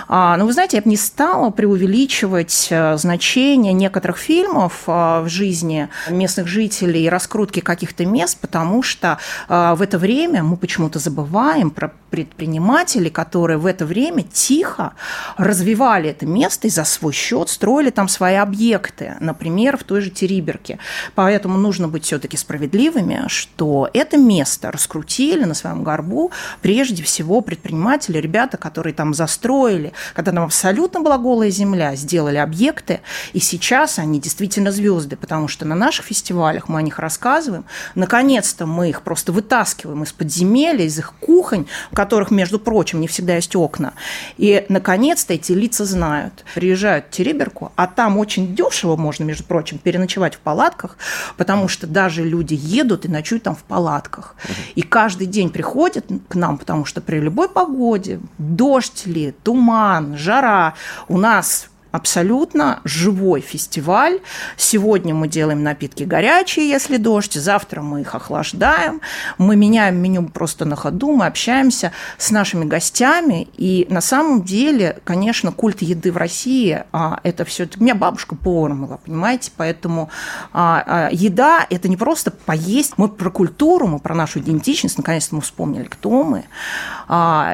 А, 0.08 0.38
но 0.38 0.46
вы 0.46 0.54
знаете, 0.54 0.78
я 0.78 0.84
бы 0.84 0.90
не 0.90 0.98
стала 0.98 1.50
преувеличивать 1.50 2.68
э, 2.70 2.98
значение 2.98 3.74
некоторых 3.74 4.18
фильмов 4.18 4.84
а, 4.88 5.22
в 5.22 5.30
жизни 5.30 5.90
местных 6.10 6.48
жителей 6.48 7.06
и 7.06 7.10
раскрутки 7.10 7.60
каких-то 7.60 8.06
мест, 8.06 8.38
потому 8.40 8.84
что 8.84 9.18
в 9.48 9.82
это 9.82 9.98
время 9.98 10.44
мы 10.44 10.56
почему-то 10.56 11.00
забываем 11.00 11.72
про 11.72 11.92
предприниматели, 12.12 13.10
которые 13.10 13.58
в 13.58 13.66
это 13.66 13.86
время 13.86 14.24
тихо 14.24 14.94
развивали 15.38 16.10
это 16.10 16.26
место 16.26 16.68
и 16.68 16.70
за 16.70 16.84
свой 16.84 17.14
счет 17.14 17.50
строили 17.50 17.90
там 17.90 18.08
свои 18.08 18.36
объекты, 18.36 19.16
например, 19.20 19.78
в 19.78 19.84
той 19.84 20.02
же 20.02 20.10
Териберке. 20.10 20.78
Поэтому 21.16 21.58
нужно 21.58 21.88
быть 21.88 22.04
все-таки 22.04 22.38
справедливыми, 22.38 23.24
что 23.28 23.90
это 23.94 24.18
место 24.18 24.72
раскрутили 24.72 25.46
на 25.46 25.54
своем 25.54 25.84
горбу 25.84 26.32
прежде 26.62 27.02
всего 27.02 27.42
предприниматели, 27.42 28.18
ребята, 28.18 28.58
которые 28.58 28.94
там 28.94 29.14
застроили, 29.14 29.94
когда 30.14 30.34
там 30.34 30.44
абсолютно 30.44 31.00
была 31.00 31.18
голая 31.18 31.50
земля, 31.50 31.96
сделали 31.96 32.38
объекты, 32.38 33.00
и 33.32 33.40
сейчас 33.40 33.98
они 34.00 34.20
действительно 34.20 34.72
звезды, 34.72 35.16
потому 35.16 35.48
что 35.48 35.66
на 35.66 35.76
наших 35.76 36.06
фестивалях 36.06 36.68
мы 36.68 36.80
о 36.80 36.82
них 36.82 37.00
рассказываем. 37.00 37.64
Наконец-то 37.96 38.66
мы 38.66 38.90
их 38.90 39.02
просто 39.02 39.32
вытаскиваем 39.32 40.04
из 40.04 40.12
подземелья, 40.12 40.86
из 40.86 41.00
их 41.00 41.14
кухонь, 41.22 41.68
которых, 42.02 42.32
между 42.32 42.58
прочим, 42.60 43.00
не 43.00 43.08
всегда 43.08 43.36
есть 43.36 43.56
окна. 43.56 43.94
И, 44.38 44.66
наконец-то, 44.70 45.34
эти 45.34 45.52
лица 45.52 45.86
знают. 45.86 46.44
Приезжают 46.56 47.06
в 47.06 47.10
Тереберку, 47.12 47.72
а 47.76 47.86
там 47.86 48.18
очень 48.18 48.56
дешево 48.56 48.96
можно, 48.96 49.24
между 49.24 49.44
прочим, 49.44 49.78
переночевать 49.78 50.36
в 50.36 50.40
палатках, 50.40 50.98
потому 51.38 51.68
что 51.68 51.86
даже 51.86 52.24
люди 52.24 52.56
едут 52.60 53.06
и 53.06 53.08
ночуют 53.08 53.44
там 53.44 53.56
в 53.56 53.64
палатках. 53.64 54.36
И 54.74 54.82
каждый 54.82 55.28
день 55.28 55.50
приходят 55.50 56.06
к 56.28 56.36
нам, 56.36 56.58
потому 56.58 56.86
что 56.86 57.02
при 57.02 57.20
любой 57.20 57.50
погоде, 57.50 58.20
дождь 58.40 59.06
ли, 59.06 59.36
туман, 59.44 60.18
жара, 60.18 60.74
у 61.08 61.18
нас 61.18 61.71
абсолютно 61.92 62.80
живой 62.84 63.42
фестиваль. 63.42 64.20
Сегодня 64.58 65.14
мы 65.14 65.28
делаем 65.28 65.64
напитки 65.64 66.04
горячие, 66.04 66.70
если 66.70 66.98
дождь, 66.98 67.34
завтра 67.34 67.82
мы 67.82 68.02
их 68.02 68.16
охлаждаем, 68.16 69.02
мы 69.38 69.56
меняем 69.56 69.98
меню 69.98 70.30
просто 70.30 70.66
на 70.66 70.76
ходу, 70.76 71.12
мы 71.12 71.26
общаемся 71.26 71.92
с 72.18 72.32
нашими 72.32 72.66
гостями, 72.66 73.48
и 73.58 73.86
на 73.90 74.02
самом 74.02 74.44
деле, 74.44 75.00
конечно, 75.04 75.52
культ 75.52 75.82
еды 75.82 76.12
в 76.12 76.18
России, 76.18 76.84
а, 76.92 77.20
это 77.24 77.46
все... 77.46 77.68
У 77.78 77.84
меня 77.84 77.96
бабушка 77.96 78.36
поваром 78.36 78.86
была, 78.86 78.98
понимаете, 78.98 79.52
поэтому 79.56 80.10
а, 80.54 80.84
а, 80.86 81.10
еда– 81.12 81.66
это 81.70 81.88
не 81.90 81.98
просто 81.98 82.32
поесть, 82.32 82.94
мы 82.98 83.10
про 83.10 83.30
культуру, 83.30 83.88
мы 83.88 84.00
про 84.00 84.16
нашу 84.16 84.40
идентичность, 84.40 84.98
наконец-то 84.98 85.36
мы 85.36 85.42
вспомнили, 85.42 85.84
кто 85.84 86.24
мы, 86.24 86.46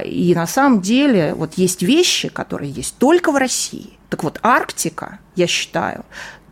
и 0.06 0.34
на 0.36 0.47
самом 0.47 0.82
деле 0.82 1.34
вот 1.34 1.54
есть 1.56 1.82
вещи, 1.82 2.30
которые 2.30 2.71
есть 2.71 2.97
только 2.97 3.32
в 3.32 3.36
России, 3.36 3.96
так 4.09 4.23
вот, 4.23 4.39
Арктика, 4.43 5.19
я 5.35 5.47
считаю, 5.47 6.05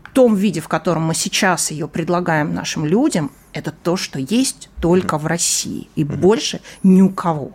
в 0.03 0.09
том 0.11 0.35
виде, 0.35 0.61
в 0.61 0.67
котором 0.67 1.03
мы 1.03 1.13
сейчас 1.13 1.71
ее 1.71 1.87
предлагаем 1.87 2.53
нашим 2.53 2.85
людям, 2.85 3.31
это 3.55 3.71
то, 3.71 3.95
что 3.95 4.19
есть 4.19 4.69
только 4.81 5.17
в 5.17 5.25
России, 5.25 5.87
и 5.95 6.03
больше 6.03 6.59
ни 6.83 7.01
у 7.01 7.09
кого. 7.09 7.53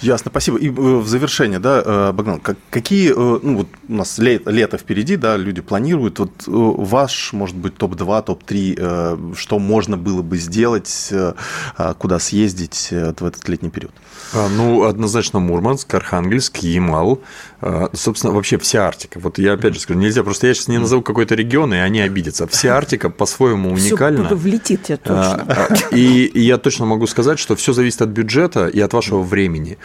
Ясно, 0.00 0.30
спасибо. 0.30 0.58
И 0.58 0.68
э, 0.68 0.70
в 0.70 1.06
завершение, 1.06 1.58
да, 1.58 1.82
э, 1.84 2.12
Богдан, 2.12 2.40
какие, 2.70 3.10
э, 3.10 3.40
ну 3.42 3.58
вот 3.58 3.68
у 3.88 3.92
нас 3.94 4.18
лето, 4.18 4.50
лето 4.50 4.78
впереди, 4.78 5.16
да, 5.16 5.36
люди 5.36 5.60
планируют, 5.60 6.18
вот 6.18 6.32
ваш, 6.46 7.32
может 7.32 7.56
быть, 7.56 7.76
топ-2, 7.76 8.24
топ-3, 8.24 9.34
что 9.36 9.58
можно 9.58 9.96
было 9.96 10.22
бы 10.22 10.38
сделать, 10.38 11.12
куда 11.98 12.18
съездить 12.18 12.88
в 12.90 13.24
этот 13.24 13.48
летний 13.48 13.70
период? 13.70 13.92
А, 14.34 14.48
ну, 14.48 14.84
однозначно 14.84 15.40
Мурманск, 15.40 15.92
Архангельск, 15.94 16.58
Ямал, 16.58 17.20
собственно, 17.92 18.32
вообще 18.32 18.58
вся 18.58 18.86
Арктика. 18.86 19.20
Вот 19.20 19.38
я 19.38 19.54
опять 19.54 19.74
же 19.74 19.80
скажу, 19.80 19.98
нельзя, 19.98 20.22
просто 20.22 20.46
я 20.46 20.54
сейчас 20.54 20.68
не 20.68 20.78
назову 20.78 21.02
какой-то 21.02 21.34
регион, 21.34 21.74
и 21.74 21.78
они 21.78 22.00
обидятся. 22.00 22.46
Вся 22.46 22.76
Арктика 22.76 23.10
по-своему 23.10 23.72
уникальна. 23.72 24.26
Все 24.26 24.34
влетит 24.36 24.84
тебе 24.84 24.96
точно. 25.14 25.44
А, 25.48 25.66
а, 25.70 25.94
и 25.94 26.30
я 26.40 26.58
точно 26.58 26.86
могу 26.86 27.06
сказать, 27.06 27.38
что 27.38 27.56
все 27.56 27.72
зависит 27.72 28.02
от 28.02 28.08
бюджета 28.08 28.68
и 28.68 28.80
от 28.80 28.92
вашего 28.92 29.22
времени. 29.22 29.78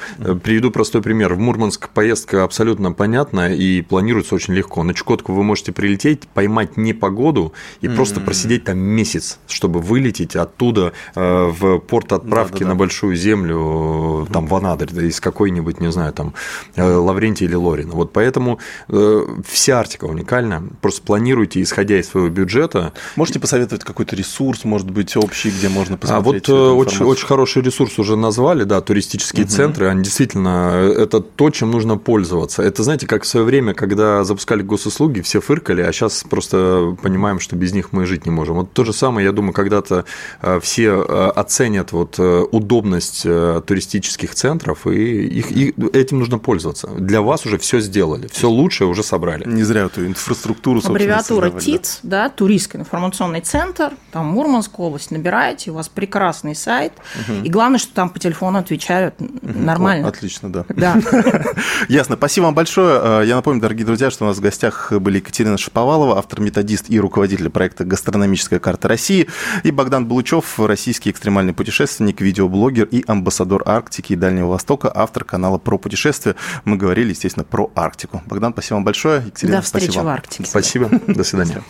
Приведу 0.43 0.71
простой 0.71 1.01
пример. 1.01 1.33
В 1.33 1.39
Мурманск 1.39 1.89
поездка 1.89 2.43
абсолютно 2.43 2.91
понятна 2.91 3.53
и 3.53 3.81
планируется 3.81 4.35
очень 4.35 4.53
легко. 4.53 4.83
На 4.83 4.93
Чукотку 4.93 5.33
вы 5.33 5.43
можете 5.43 5.71
прилететь, 5.71 6.27
поймать 6.27 6.77
непогоду 6.77 7.53
и 7.81 7.87
просто 7.87 8.19
просидеть 8.19 8.65
там 8.65 8.77
месяц, 8.77 9.39
чтобы 9.47 9.79
вылететь 9.79 10.35
оттуда 10.35 10.93
э, 11.15 11.51
в 11.51 11.79
порт 11.79 12.13
отправки 12.13 12.63
на 12.63 12.75
Большую 12.75 13.15
Землю, 13.15 14.27
там 14.31 14.47
в 14.47 14.55
Анадырь, 14.55 15.05
из 15.05 15.19
какой-нибудь, 15.19 15.79
не 15.79 15.91
знаю, 15.91 16.13
там 16.13 16.33
э, 16.75 16.83
Лаврентия 16.83 17.47
или 17.47 17.55
Лорина. 17.55 17.93
Вот 17.93 18.13
поэтому 18.13 18.59
э, 18.89 19.25
вся 19.45 19.79
Арктика 19.79 20.05
уникальна. 20.05 20.63
Просто 20.81 21.01
планируйте, 21.01 21.61
исходя 21.61 21.99
из 21.99 22.07
своего 22.07 22.29
бюджета. 22.29 22.93
Можете 23.15 23.39
посоветовать 23.39 23.83
какой-то 23.83 24.15
ресурс, 24.15 24.63
может 24.63 24.89
быть, 24.89 25.09
общий, 25.17 25.49
где 25.49 25.69
можно 25.69 25.97
посмотреть? 25.97 26.49
А 26.49 26.53
вот 26.53 26.77
очень, 26.87 27.05
очень 27.05 27.27
хороший 27.27 27.61
ресурс 27.61 27.99
уже 27.99 28.15
назвали, 28.15 28.63
да, 28.63 28.81
туристические 28.81 29.45
угу. 29.45 29.51
центры, 29.51 29.87
они 29.87 30.03
действительно, 30.03 30.73
это 30.97 31.19
то, 31.19 31.49
чем 31.49 31.71
нужно 31.71 31.97
пользоваться. 31.97 32.63
Это, 32.63 32.83
знаете, 32.83 33.07
как 33.07 33.23
в 33.23 33.27
свое 33.27 33.45
время, 33.45 33.73
когда 33.73 34.23
запускали 34.23 34.61
госуслуги, 34.61 35.21
все 35.21 35.41
фыркали, 35.41 35.81
а 35.81 35.91
сейчас 35.91 36.23
просто 36.29 36.95
понимаем, 37.01 37.39
что 37.39 37.55
без 37.55 37.73
них 37.73 37.91
мы 37.91 38.05
жить 38.05 38.25
не 38.25 38.31
можем. 38.31 38.57
Вот 38.57 38.73
то 38.73 38.83
же 38.83 38.93
самое, 38.93 39.25
я 39.25 39.31
думаю, 39.31 39.53
когда-то 39.53 40.05
э, 40.41 40.59
все 40.61 41.03
э, 41.07 41.31
оценят 41.35 41.91
вот 41.91 42.15
э, 42.19 42.45
удобность 42.51 43.23
туристических 43.23 44.35
центров, 44.35 44.87
и 44.87 45.27
их, 45.27 45.51
и 45.51 45.73
этим 45.93 46.19
нужно 46.19 46.39
пользоваться. 46.39 46.87
Для 46.87 47.21
вас 47.21 47.45
уже 47.45 47.57
все 47.57 47.79
сделали, 47.79 48.27
все 48.27 48.49
лучшее 48.49 48.87
уже 48.87 49.03
собрали. 49.03 49.47
Не 49.47 49.63
зря 49.63 49.85
эту 49.85 50.05
инфраструктуру, 50.05 50.81
Аббревиатура 50.83 51.49
ТИЦ, 51.49 51.99
да, 52.03 52.29
Туристский 52.29 52.79
информационный 52.79 53.41
центр, 53.41 53.93
там 54.11 54.37
область, 54.37 54.71
набираете, 55.09 55.71
у 55.71 55.75
вас 55.75 55.89
прекрасный 55.89 56.55
сайт, 56.55 56.93
угу. 57.15 57.43
и 57.43 57.49
главное, 57.49 57.79
что 57.79 57.93
там 57.93 58.09
по 58.09 58.19
телефону 58.19 58.59
отвечают 58.59 59.15
нормально. 59.41 60.07
Отлично, 60.07 60.51
да. 60.51 60.65
Да. 60.69 60.97
Ясно. 61.87 62.15
Спасибо 62.15 62.45
вам 62.45 62.55
большое. 62.55 63.21
Э, 63.21 63.23
я 63.25 63.35
напомню, 63.35 63.61
дорогие 63.61 63.85
друзья, 63.85 64.11
что 64.11 64.25
у 64.25 64.27
нас 64.27 64.37
в 64.37 64.41
гостях 64.41 64.91
были 64.91 65.17
Екатерина 65.17 65.57
Шаповалова, 65.57 66.17
автор-методист 66.17 66.89
и 66.89 66.99
руководитель 66.99 67.49
проекта 67.49 67.83
«Гастрономическая 67.83 68.59
карта 68.59 68.87
России», 68.87 69.27
и 69.63 69.71
Богдан 69.71 70.05
Булычев, 70.05 70.59
российский 70.59 71.11
экстремальный 71.11 71.53
путешественник, 71.53 72.21
видеоблогер 72.21 72.85
и 72.85 73.03
амбассадор 73.07 73.63
Арктики 73.65 74.13
и 74.13 74.15
Дальнего 74.15 74.47
Востока, 74.47 74.91
автор 74.93 75.23
канала 75.23 75.57
про 75.57 75.77
путешествия. 75.77 76.35
Мы 76.65 76.77
говорили, 76.77 77.09
естественно, 77.09 77.43
про 77.43 77.71
Арктику. 77.75 78.21
Богдан, 78.25 78.53
спасибо 78.53 78.75
вам 78.75 78.83
большое. 78.85 79.23
Екатерина, 79.25 79.57
До 79.57 79.63
встречи 79.63 79.85
спасибо. 79.85 80.03
в 80.03 80.07
Арктике. 80.07 80.49
Спасибо. 80.49 80.89
До 81.07 81.23
свидания. 81.23 81.63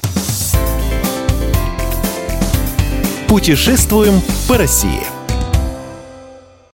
Путешествуем 3.27 4.21
по 4.47 4.57
России. 4.57 5.16